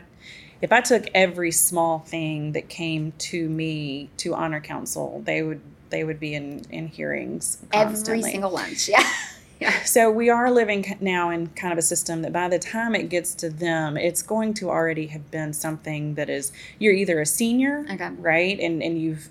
if 0.62 0.72
I 0.72 0.82
took 0.82 1.06
every 1.14 1.52
small 1.52 2.00
thing 2.00 2.52
that 2.54 2.70
came 2.70 3.14
to 3.20 3.48
me 3.50 4.10
to 4.18 4.34
honor 4.36 4.60
council, 4.62 5.22
they 5.26 5.42
would 5.42 5.62
they 5.90 6.04
would 6.04 6.20
be 6.20 6.34
in 6.36 6.64
in 6.70 6.88
hearings 6.88 7.58
constantly. 7.72 8.20
Every 8.20 8.32
single 8.32 8.52
lunch. 8.52 8.88
Yeah. 8.90 9.04
yeah. 9.60 9.84
So 9.84 10.10
we 10.12 10.30
are 10.30 10.52
living 10.52 10.86
now 11.02 11.30
in 11.30 11.48
kind 11.48 11.72
of 11.74 11.80
a 11.80 11.82
system 11.82 12.22
that 12.22 12.32
by 12.34 12.48
the 12.50 12.60
time 12.60 12.94
it 12.96 13.10
gets 13.10 13.34
to 13.36 13.50
them, 13.50 13.98
it's 13.98 14.22
going 14.22 14.54
to 14.56 14.70
already 14.70 15.08
have 15.08 15.32
been 15.32 15.54
something 15.54 16.16
that 16.16 16.30
is 16.30 16.52
you're 16.78 16.94
either 16.94 17.20
a 17.22 17.26
senior, 17.26 17.86
Okay. 17.92 18.10
right, 18.20 18.60
and 18.60 18.84
and 18.84 19.02
you've 19.02 19.30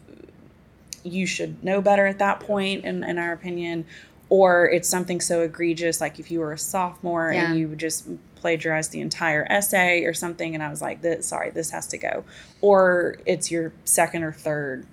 you 1.04 1.26
should 1.26 1.62
know 1.62 1.80
better 1.80 2.06
at 2.06 2.18
that 2.18 2.40
point, 2.40 2.84
in 2.84 3.04
in 3.04 3.18
our 3.18 3.32
opinion, 3.32 3.84
or 4.28 4.68
it's 4.68 4.88
something 4.88 5.20
so 5.20 5.42
egregious 5.42 6.00
like 6.00 6.18
if 6.18 6.30
you 6.30 6.40
were 6.40 6.52
a 6.52 6.58
sophomore 6.58 7.32
Yeah. 7.32 7.50
and 7.50 7.58
you 7.58 7.74
just 7.76 8.06
plagiarized 8.40 8.92
the 8.92 9.00
entire 9.00 9.46
essay 9.50 10.04
or 10.04 10.14
something, 10.14 10.54
and 10.54 10.62
I 10.62 10.70
was 10.70 10.80
like, 10.80 11.02
this, 11.02 11.26
sorry, 11.26 11.50
this 11.50 11.70
has 11.70 11.86
to 11.88 11.98
go, 11.98 12.24
or 12.60 13.16
it's 13.26 13.50
your 13.50 13.72
second 13.84 14.22
or 14.22 14.32
third 14.32 14.86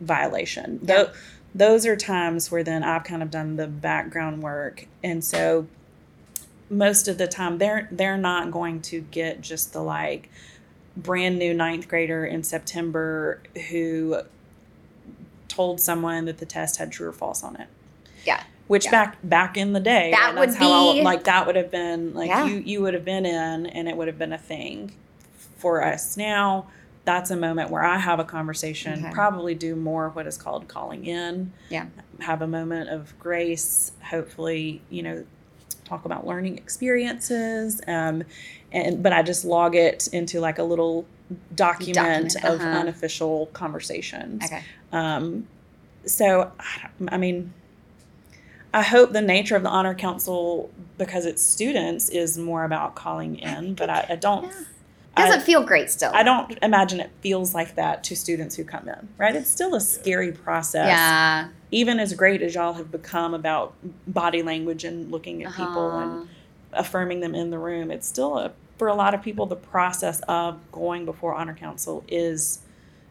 violation. 0.00 0.80
Yeah. 0.82 1.04
Tho- 1.04 1.12
those 1.54 1.86
are 1.86 1.96
times 1.96 2.50
where 2.50 2.62
then 2.62 2.84
I've 2.84 3.04
kind 3.04 3.22
of 3.22 3.30
done 3.30 3.56
the 3.56 3.66
background 3.66 4.42
work, 4.42 4.86
and 5.02 5.24
so 5.24 5.66
most 6.70 7.08
of 7.08 7.18
the 7.18 7.26
time 7.26 7.58
they're 7.58 7.88
they're 7.90 8.18
not 8.18 8.50
going 8.50 8.82
to 8.82 9.00
get 9.00 9.40
just 9.40 9.72
the 9.72 9.80
like 9.80 10.28
brand 10.96 11.38
new 11.38 11.54
ninth 11.54 11.88
grader 11.88 12.26
in 12.26 12.42
September 12.42 13.40
who 13.70 14.20
told 15.46 15.80
someone 15.80 16.26
that 16.26 16.38
the 16.38 16.46
test 16.46 16.76
had 16.76 16.92
true 16.92 17.08
or 17.08 17.12
false 17.12 17.42
on 17.42 17.56
it. 17.56 17.68
Yeah. 18.24 18.42
Which 18.68 18.84
Yeah. 18.84 18.90
back 18.92 19.16
back 19.24 19.56
in 19.56 19.72
the 19.72 19.80
day, 19.80 20.10
That 20.12 20.36
would 20.36 20.56
be- 20.58 21.02
like 21.02 21.24
that 21.24 21.46
would 21.46 21.56
have 21.56 21.70
been 21.70 22.14
like 22.14 22.28
Yeah. 22.28 22.46
you 22.46 22.56
you 22.64 22.82
would 22.82 22.94
have 22.94 23.04
been 23.04 23.26
in, 23.26 23.66
and 23.66 23.88
it 23.88 23.96
would 23.96 24.06
have 24.08 24.18
been 24.18 24.32
a 24.32 24.38
thing 24.38 24.92
for 25.56 25.82
us 25.82 26.16
now. 26.16 26.66
That's 27.04 27.30
a 27.30 27.36
moment 27.36 27.70
where 27.70 27.82
I 27.82 27.96
have 27.98 28.20
a 28.20 28.24
conversation, 28.24 29.02
Okay. 29.06 29.12
probably 29.14 29.54
do 29.54 29.74
more 29.74 30.10
what 30.10 30.26
is 30.26 30.36
called 30.36 30.68
calling 30.68 31.06
in. 31.06 31.52
Yeah. 31.70 31.86
Have 32.20 32.42
a 32.42 32.46
moment 32.46 32.90
of 32.90 33.18
grace, 33.18 33.92
hopefully, 34.10 34.82
you 34.90 35.02
know, 35.02 35.24
talk 35.86 36.04
about 36.04 36.26
learning 36.26 36.58
experiences. 36.58 37.80
Um, 37.88 38.24
and 38.70 39.02
but 39.02 39.14
I 39.14 39.22
just 39.22 39.46
log 39.46 39.74
it 39.74 40.08
into 40.12 40.38
like 40.40 40.58
a 40.58 40.62
little 40.62 41.06
document, 41.54 41.94
Document, 42.34 42.44
of 42.44 42.60
uh-huh. 42.60 42.80
unofficial 42.80 43.46
conversations. 43.54 44.44
Okay. 44.44 44.62
Um, 44.92 45.46
so, 46.04 46.52
I 46.60 46.88
I 47.14 47.16
mean, 47.16 47.52
I 48.72 48.82
hope 48.82 49.12
the 49.12 49.22
nature 49.22 49.56
of 49.56 49.62
the 49.62 49.68
honor 49.70 49.94
council, 49.94 50.70
because 50.98 51.24
it's 51.26 51.42
students, 51.42 52.08
is 52.10 52.36
more 52.36 52.64
about 52.64 52.94
calling 52.94 53.36
in. 53.36 53.74
But 53.74 53.88
I, 53.90 54.06
I 54.10 54.16
don't. 54.16 54.44
Yeah. 54.44 54.60
Doesn't 55.16 55.40
I, 55.40 55.42
feel 55.42 55.64
great 55.64 55.90
still. 55.90 56.12
I 56.14 56.22
don't 56.22 56.56
imagine 56.62 57.00
it 57.00 57.10
feels 57.22 57.52
like 57.54 57.74
that 57.74 58.04
to 58.04 58.14
students 58.14 58.54
who 58.54 58.62
come 58.64 58.88
in. 58.88 59.08
Right? 59.18 59.34
It's 59.34 59.50
still 59.50 59.74
a 59.74 59.80
scary 59.80 60.30
process. 60.32 60.86
Yeah. 60.86 61.48
Even 61.72 61.98
as 61.98 62.14
great 62.14 62.40
as 62.40 62.54
y'all 62.54 62.74
have 62.74 62.92
become 62.92 63.34
about 63.34 63.74
body 64.06 64.42
language 64.42 64.84
and 64.84 65.10
looking 65.10 65.42
at 65.44 65.52
people 65.54 65.90
and 65.98 66.10
Uh-huh. 66.12 66.24
affirming 66.74 67.20
them 67.20 67.34
in 67.34 67.50
the 67.50 67.58
room, 67.58 67.90
it's 67.90 68.06
still 68.06 68.38
a, 68.38 68.52
for 68.76 68.86
a 68.86 68.94
lot 68.94 69.12
of 69.12 69.20
people 69.22 69.46
the 69.46 69.56
process 69.56 70.20
of 70.28 70.58
going 70.70 71.04
before 71.04 71.34
honor 71.34 71.54
council 71.54 72.04
is 72.06 72.60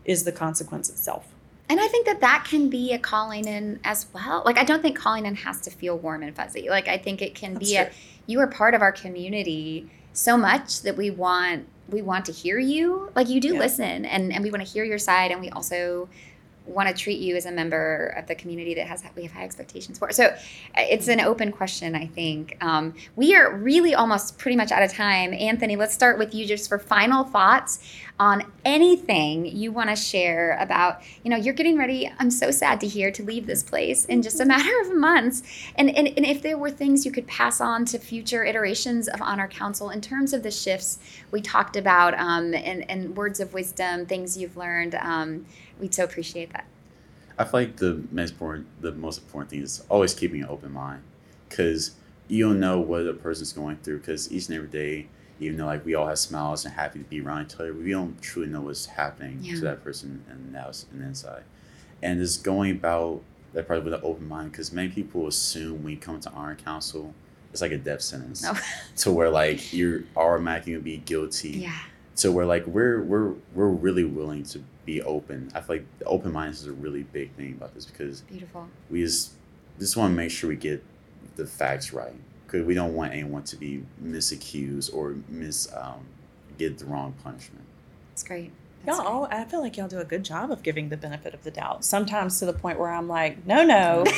is 0.05 0.23
the 0.23 0.31
consequence 0.31 0.89
itself. 0.89 1.25
And 1.69 1.79
I 1.81 1.87
think 1.87 2.05
that 2.05 2.21
that 2.21 2.45
can 2.49 2.69
be 2.69 2.93
a 2.93 2.99
calling 2.99 3.45
in 3.45 3.79
as 3.83 4.07
well. 4.13 4.41
Like 4.45 4.57
I 4.57 4.63
don't 4.63 4.81
think 4.81 4.97
calling 4.97 5.25
in 5.25 5.35
has 5.35 5.59
to 5.61 5.69
feel 5.69 5.97
warm 5.97 6.23
and 6.23 6.35
fuzzy. 6.35 6.69
Like 6.69 6.87
I 6.87 6.97
think 6.97 7.21
it 7.21 7.35
can 7.35 7.55
That's 7.55 7.69
be 7.69 7.75
a 7.75 7.91
you 8.25 8.39
are 8.39 8.47
part 8.47 8.73
of 8.73 8.81
our 8.81 8.91
community 8.91 9.89
so 10.13 10.37
much 10.37 10.81
that 10.81 10.95
we 10.97 11.09
want 11.09 11.67
we 11.89 12.01
want 12.01 12.25
to 12.25 12.31
hear 12.31 12.59
you. 12.59 13.11
Like 13.15 13.29
you 13.29 13.39
do 13.41 13.53
Yeah. 13.53 13.59
listen 13.59 14.05
and 14.05 14.31
and 14.33 14.43
we 14.43 14.51
want 14.51 14.65
to 14.65 14.71
hear 14.71 14.83
your 14.83 14.99
side 14.99 15.31
and 15.31 15.41
we 15.41 15.49
also 15.49 16.07
want 16.67 16.89
to 16.89 16.93
treat 16.93 17.19
you 17.19 17.35
as 17.35 17.45
a 17.45 17.51
member 17.51 18.13
of 18.17 18.27
the 18.27 18.35
community 18.35 18.73
that 18.75 18.87
has 18.87 19.03
we 19.15 19.23
have 19.23 19.31
high 19.31 19.43
expectations 19.43 19.97
for. 19.97 20.11
So 20.11 20.25
uh, 20.25 20.35
it's 20.75 21.07
an 21.07 21.21
open 21.21 21.51
question, 21.51 21.95
I 21.95 22.07
think. 22.07 22.57
Um, 22.61 22.93
we 23.15 23.35
are 23.35 23.55
really 23.55 23.95
almost 23.95 24.37
pretty 24.37 24.57
much 24.57 24.71
out 24.71 24.83
of 24.83 24.91
time. 24.93 25.33
Anthony, 25.33 25.75
let's 25.75 25.93
start 25.93 26.17
with 26.17 26.33
you 26.33 26.45
just 26.45 26.67
for 26.69 26.77
final 26.77 27.23
thoughts 27.23 27.79
on 28.19 28.51
anything 28.65 29.45
you 29.45 29.71
want 29.71 29.89
to 29.89 29.95
share 29.95 30.57
about, 30.59 31.01
you 31.23 31.29
know, 31.29 31.37
you're 31.37 31.53
getting 31.53 31.77
ready. 31.77 32.11
I'm 32.19 32.31
so 32.31 32.49
sad 32.49 32.79
to 32.81 32.87
hear 32.87 33.11
to 33.11 33.23
leave 33.23 33.45
this 33.45 33.61
place 33.61 34.05
in 34.05 34.23
just 34.23 34.39
a 34.39 34.45
matter 34.45 34.73
of 34.81 34.95
months. 34.95 35.43
And, 35.75 35.89
and, 35.95 36.07
and 36.07 36.25
if 36.25 36.41
there 36.41 36.57
were 36.57 36.71
things 36.71 37.05
you 37.05 37.11
could 37.11 37.27
pass 37.27 37.61
on 37.61 37.85
to 37.85 37.99
future 37.99 38.43
iterations 38.43 39.07
of 39.07 39.21
Honor 39.21 39.47
Council 39.47 39.91
in 39.91 40.01
terms 40.01 40.33
of 40.33 40.41
the 40.41 40.51
shifts 40.51 40.97
we 41.31 41.41
talked 41.41 41.75
about 41.75 42.15
um, 42.15 42.53
and, 42.55 42.89
and 42.89 43.15
words 43.15 43.39
of 43.39 43.53
wisdom, 43.53 44.07
things 44.07 44.35
you've 44.35 44.57
learned, 44.57 44.95
um, 44.95 45.45
we'd 45.79 45.93
so 45.93 46.03
appreciate 46.03 46.51
that. 46.53 46.65
I 47.39 47.43
feel 47.43 47.59
like 47.61 47.75
the 47.77 48.03
most 48.11 48.31
important, 48.31 48.67
the 48.81 48.91
most 48.93 49.21
important 49.21 49.51
thing 49.51 49.61
is 49.61 49.83
always 49.89 50.13
keeping 50.13 50.41
an 50.41 50.49
open 50.49 50.71
mind, 50.71 51.03
because 51.49 51.91
you 52.27 52.45
don't 52.47 52.59
know 52.59 52.79
what 52.79 53.05
a 53.07 53.13
person's 53.13 53.53
going 53.53 53.77
through. 53.77 53.99
Because 53.99 54.31
each 54.31 54.47
and 54.47 54.57
every 54.57 54.69
day, 54.69 55.07
even 55.39 55.57
though 55.57 55.65
like 55.67 55.85
we 55.85 55.93
all 55.95 56.07
have 56.07 56.17
smiles 56.19 56.65
and 56.65 56.73
happy 56.73 56.99
to 56.99 57.05
be 57.05 57.21
around 57.21 57.45
each 57.45 57.55
other, 57.55 57.73
we 57.73 57.91
don't 57.91 58.19
truly 58.21 58.49
know 58.49 58.61
what's 58.61 58.87
happening 58.87 59.39
Yeah. 59.41 59.55
to 59.55 59.61
that 59.61 59.83
person 59.83 60.23
and 60.29 60.51
now 60.51 60.71
and 60.91 61.01
inside. 61.03 61.43
And 62.01 62.19
just 62.19 62.43
going 62.43 62.71
about 62.71 63.21
that 63.53 63.65
probably 63.67 63.85
with 63.85 63.93
an 63.93 64.01
open 64.03 64.27
mind 64.27 64.51
because 64.51 64.71
many 64.71 64.89
people 64.89 65.27
assume 65.27 65.83
when 65.83 65.91
you 65.93 65.97
come 65.99 66.19
to 66.21 66.31
honor 66.31 66.55
council, 66.55 67.13
it's 67.51 67.61
like 67.61 67.71
a 67.71 67.77
death 67.77 68.01
sentence 68.01 68.43
No. 68.43 68.53
to 68.97 69.11
where 69.11 69.29
like 69.29 69.73
you're 69.73 70.03
automatically 70.15 70.73
gonna 70.73 70.83
be 70.83 70.97
guilty. 70.97 71.49
yeah. 71.51 71.79
So 72.17 72.31
we're 72.31 72.45
like 72.45 72.65
we're 72.65 73.03
we're 73.03 73.33
we're 73.53 73.69
really 73.69 74.03
willing 74.03 74.43
to 74.45 74.63
be 74.85 75.03
open. 75.03 75.51
I 75.53 75.61
feel 75.61 75.77
like 75.77 75.85
open 76.07 76.31
mindedness 76.31 76.61
is 76.61 76.67
a 76.67 76.73
really 76.73 77.03
big 77.03 77.31
thing 77.33 77.53
about 77.53 77.75
this 77.75 77.85
because 77.85 78.21
Beautiful. 78.21 78.67
we 78.89 79.01
just 79.01 79.33
just 79.77 79.95
want 79.95 80.11
to 80.11 80.15
make 80.15 80.31
sure 80.31 80.49
we 80.49 80.55
get 80.55 80.83
the 81.35 81.45
facts 81.45 81.93
right 81.93 82.15
because 82.45 82.65
we 82.65 82.73
don't 82.73 82.95
want 82.95 83.13
anyone 83.13 83.43
to 83.43 83.55
be 83.55 83.83
misaccused 84.03 84.91
or 84.95 85.15
mis 85.29 85.71
um, 85.75 86.05
get 86.57 86.79
the 86.79 86.85
wrong 86.85 87.13
punishment. 87.23 87.63
That's 88.09 88.23
great. 88.23 88.51
That's 88.83 88.97
Y'all, 88.97 89.27
I 89.29 89.43
feel 89.45 89.61
like 89.61 89.77
y'all 89.77 89.87
do 89.87 89.99
a 89.99 90.05
good 90.05 90.25
job 90.25 90.49
of 90.51 90.63
giving 90.63 90.89
the 90.89 90.97
benefit 90.97 91.35
of 91.35 91.43
the 91.43 91.51
doubt. 91.51 91.85
Sometimes 91.85 92.39
to 92.39 92.45
the 92.45 92.53
point 92.53 92.79
where 92.79 92.91
I'm 92.91 93.07
like, 93.07 93.45
no, 93.45 93.63
no. 93.63 94.03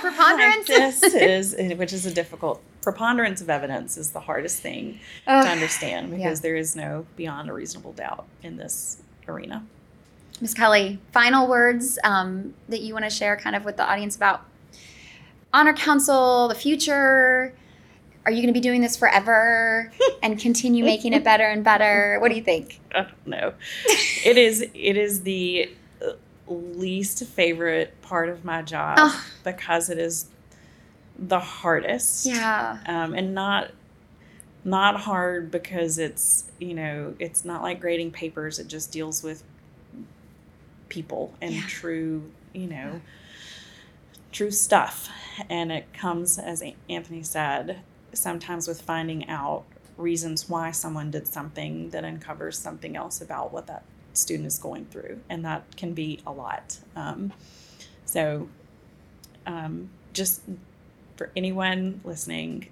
great. 0.00 0.14
Preponderance. 0.14 0.66
this 0.66 1.02
is, 1.02 1.78
which 1.78 1.92
is 1.92 2.06
a 2.06 2.12
difficult 2.12 2.60
preponderance 2.86 3.40
of 3.40 3.50
evidence 3.50 3.96
is 3.96 4.12
the 4.12 4.20
hardest 4.20 4.62
thing 4.62 5.00
to 5.24 5.32
Ugh. 5.32 5.46
understand 5.48 6.08
yeah. 6.08 6.18
because 6.18 6.40
there 6.40 6.54
is 6.54 6.76
no 6.76 7.04
beyond 7.16 7.50
a 7.50 7.52
reasonable 7.52 7.92
doubt 7.92 8.26
in 8.44 8.58
this 8.58 8.98
arena. 9.26 9.66
Ms. 10.40 10.54
Kelly, 10.54 11.00
final 11.10 11.48
words 11.48 11.98
um, 12.04 12.54
that 12.68 12.82
you 12.82 12.92
want 12.92 13.04
to 13.04 13.10
share 13.10 13.36
kind 13.36 13.56
of 13.56 13.64
with 13.64 13.76
the 13.76 13.82
audience 13.82 14.14
about 14.14 14.44
Honor 15.52 15.72
Council, 15.72 16.46
the 16.46 16.54
future. 16.54 17.52
Are 18.24 18.30
you 18.30 18.36
going 18.40 18.54
to 18.54 18.60
be 18.60 18.60
doing 18.60 18.82
this 18.82 18.96
forever 18.96 19.90
and 20.22 20.38
continue 20.38 20.84
making 20.84 21.12
it 21.12 21.24
better 21.24 21.44
and 21.44 21.64
better? 21.64 22.18
What 22.20 22.28
do 22.28 22.36
you 22.36 22.42
think? 22.44 22.78
I 22.94 23.02
don't 23.02 23.26
know. 23.26 23.52
it 24.24 24.38
is 24.38 24.62
it 24.62 24.96
is 24.96 25.22
the 25.24 25.72
uh, 26.00 26.12
least 26.46 27.24
favorite 27.24 28.00
part 28.02 28.28
of 28.28 28.44
my 28.44 28.62
job 28.62 28.98
Oh. 29.00 29.24
because 29.42 29.90
it 29.90 29.98
is 29.98 30.26
the 31.18 31.40
hardest. 31.40 32.26
Yeah. 32.26 32.78
um, 32.86 33.14
and 33.14 33.34
not 33.34 33.70
not 34.64 35.00
hard 35.00 35.50
because 35.50 35.96
it's 35.98 36.50
you 36.58 36.74
know 36.74 37.14
it's 37.20 37.44
not 37.44 37.62
like 37.62 37.80
grading 37.80 38.10
papers 38.10 38.58
it 38.58 38.66
just 38.66 38.90
deals 38.90 39.22
with 39.22 39.44
people 40.88 41.32
and 41.40 41.54
Yeah. 41.54 41.62
true 41.68 42.30
you 42.52 42.66
know 42.66 43.00
true 44.32 44.50
stuff 44.50 45.08
and 45.48 45.70
it 45.72 45.92
comes 45.92 46.38
as 46.38 46.62
anthony 46.88 47.22
said 47.22 47.78
sometimes 48.12 48.66
with 48.66 48.82
finding 48.82 49.28
out 49.28 49.64
reasons 49.96 50.48
why 50.48 50.70
someone 50.72 51.10
did 51.10 51.26
something 51.26 51.90
that 51.90 52.04
uncovers 52.04 52.58
something 52.58 52.96
else 52.96 53.20
about 53.20 53.52
what 53.52 53.66
that 53.66 53.84
student 54.14 54.46
is 54.46 54.58
going 54.58 54.84
through 54.86 55.20
and 55.28 55.44
that 55.44 55.76
can 55.76 55.92
be 55.92 56.20
a 56.26 56.32
lot 56.32 56.78
um, 56.96 57.32
so 58.04 58.48
um, 59.46 59.90
just 60.12 60.40
for 61.16 61.30
anyone 61.34 62.00
listening, 62.04 62.68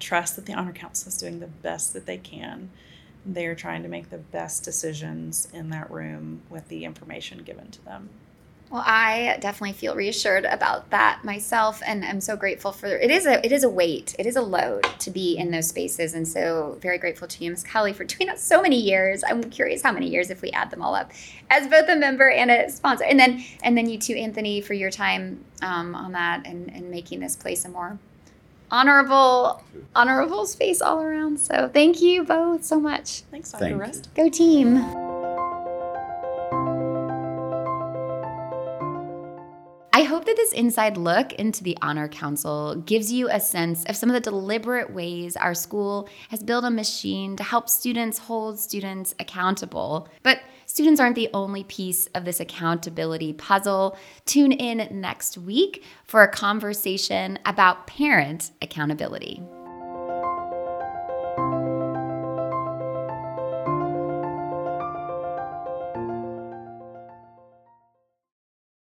trust 0.00 0.36
that 0.36 0.46
the 0.46 0.54
Honor 0.54 0.72
Council 0.72 1.08
is 1.08 1.16
doing 1.16 1.40
the 1.40 1.46
best 1.46 1.92
that 1.92 2.06
they 2.06 2.18
can. 2.18 2.70
They 3.24 3.46
are 3.46 3.54
trying 3.54 3.82
to 3.82 3.88
make 3.88 4.10
the 4.10 4.18
best 4.18 4.64
decisions 4.64 5.48
in 5.52 5.70
that 5.70 5.90
room 5.90 6.42
with 6.48 6.68
the 6.68 6.84
information 6.84 7.42
given 7.42 7.70
to 7.72 7.84
them. 7.84 8.08
Well, 8.70 8.82
I 8.84 9.38
definitely 9.40 9.74
feel 9.74 9.94
reassured 9.94 10.44
about 10.44 10.90
that 10.90 11.24
myself, 11.24 11.80
and 11.86 12.04
I'm 12.04 12.20
so 12.20 12.36
grateful 12.36 12.72
for 12.72 12.88
it. 12.88 13.10
Is 13.10 13.24
a 13.24 13.44
it 13.46 13.52
is 13.52 13.62
a 13.62 13.68
weight, 13.68 14.16
it 14.18 14.26
is 14.26 14.34
a 14.34 14.42
load 14.42 14.82
to 14.98 15.10
be 15.10 15.36
in 15.36 15.52
those 15.52 15.68
spaces, 15.68 16.14
and 16.14 16.26
so 16.26 16.76
very 16.80 16.98
grateful 16.98 17.28
to 17.28 17.44
you, 17.44 17.50
Ms. 17.50 17.62
Kelly, 17.62 17.92
for 17.92 18.04
doing 18.04 18.26
that 18.26 18.40
so 18.40 18.60
many 18.60 18.80
years. 18.80 19.22
I'm 19.24 19.42
curious 19.50 19.82
how 19.82 19.92
many 19.92 20.08
years 20.08 20.30
if 20.30 20.42
we 20.42 20.50
add 20.50 20.72
them 20.72 20.82
all 20.82 20.96
up, 20.96 21.12
as 21.48 21.68
both 21.68 21.88
a 21.88 21.94
member 21.94 22.28
and 22.28 22.50
a 22.50 22.68
sponsor, 22.68 23.04
and 23.04 23.20
then 23.20 23.44
and 23.62 23.78
then 23.78 23.88
you 23.88 23.98
too, 23.98 24.14
Anthony, 24.14 24.60
for 24.60 24.74
your 24.74 24.90
time 24.90 25.44
um, 25.62 25.94
on 25.94 26.10
that 26.12 26.44
and 26.44 26.68
and 26.74 26.90
making 26.90 27.20
this 27.20 27.36
place 27.36 27.64
a 27.64 27.68
more 27.68 27.98
honorable 28.70 29.62
honorable 29.94 30.44
space 30.44 30.82
all 30.82 31.00
around. 31.00 31.38
So 31.38 31.70
thank 31.72 32.02
you 32.02 32.24
both 32.24 32.64
so 32.64 32.80
much. 32.80 33.20
Thanks, 33.30 33.52
Dr. 33.52 33.60
Thank 33.60 33.74
you. 33.74 33.80
Rust. 33.80 34.14
Go 34.16 34.28
team. 34.28 35.05
That 40.26 40.36
this 40.36 40.52
inside 40.52 40.96
look 40.96 41.32
into 41.34 41.62
the 41.62 41.78
Honor 41.80 42.08
Council 42.08 42.74
gives 42.74 43.12
you 43.12 43.28
a 43.30 43.40
sense 43.40 43.84
of 43.84 43.96
some 43.96 44.10
of 44.10 44.14
the 44.14 44.20
deliberate 44.20 44.92
ways 44.92 45.36
our 45.36 45.54
school 45.54 46.08
has 46.30 46.42
built 46.42 46.64
a 46.64 46.70
machine 46.70 47.36
to 47.36 47.42
help 47.42 47.68
students 47.68 48.18
hold 48.18 48.58
students 48.58 49.14
accountable. 49.20 50.08
But 50.22 50.40
students 50.66 51.00
aren't 51.00 51.16
the 51.16 51.30
only 51.32 51.64
piece 51.64 52.06
of 52.08 52.24
this 52.24 52.40
accountability 52.40 53.32
puzzle. 53.32 53.96
Tune 54.24 54.52
in 54.52 55.00
next 55.00 55.38
week 55.38 55.84
for 56.04 56.22
a 56.22 56.28
conversation 56.28 57.38
about 57.44 57.86
parent 57.86 58.50
accountability. 58.60 59.42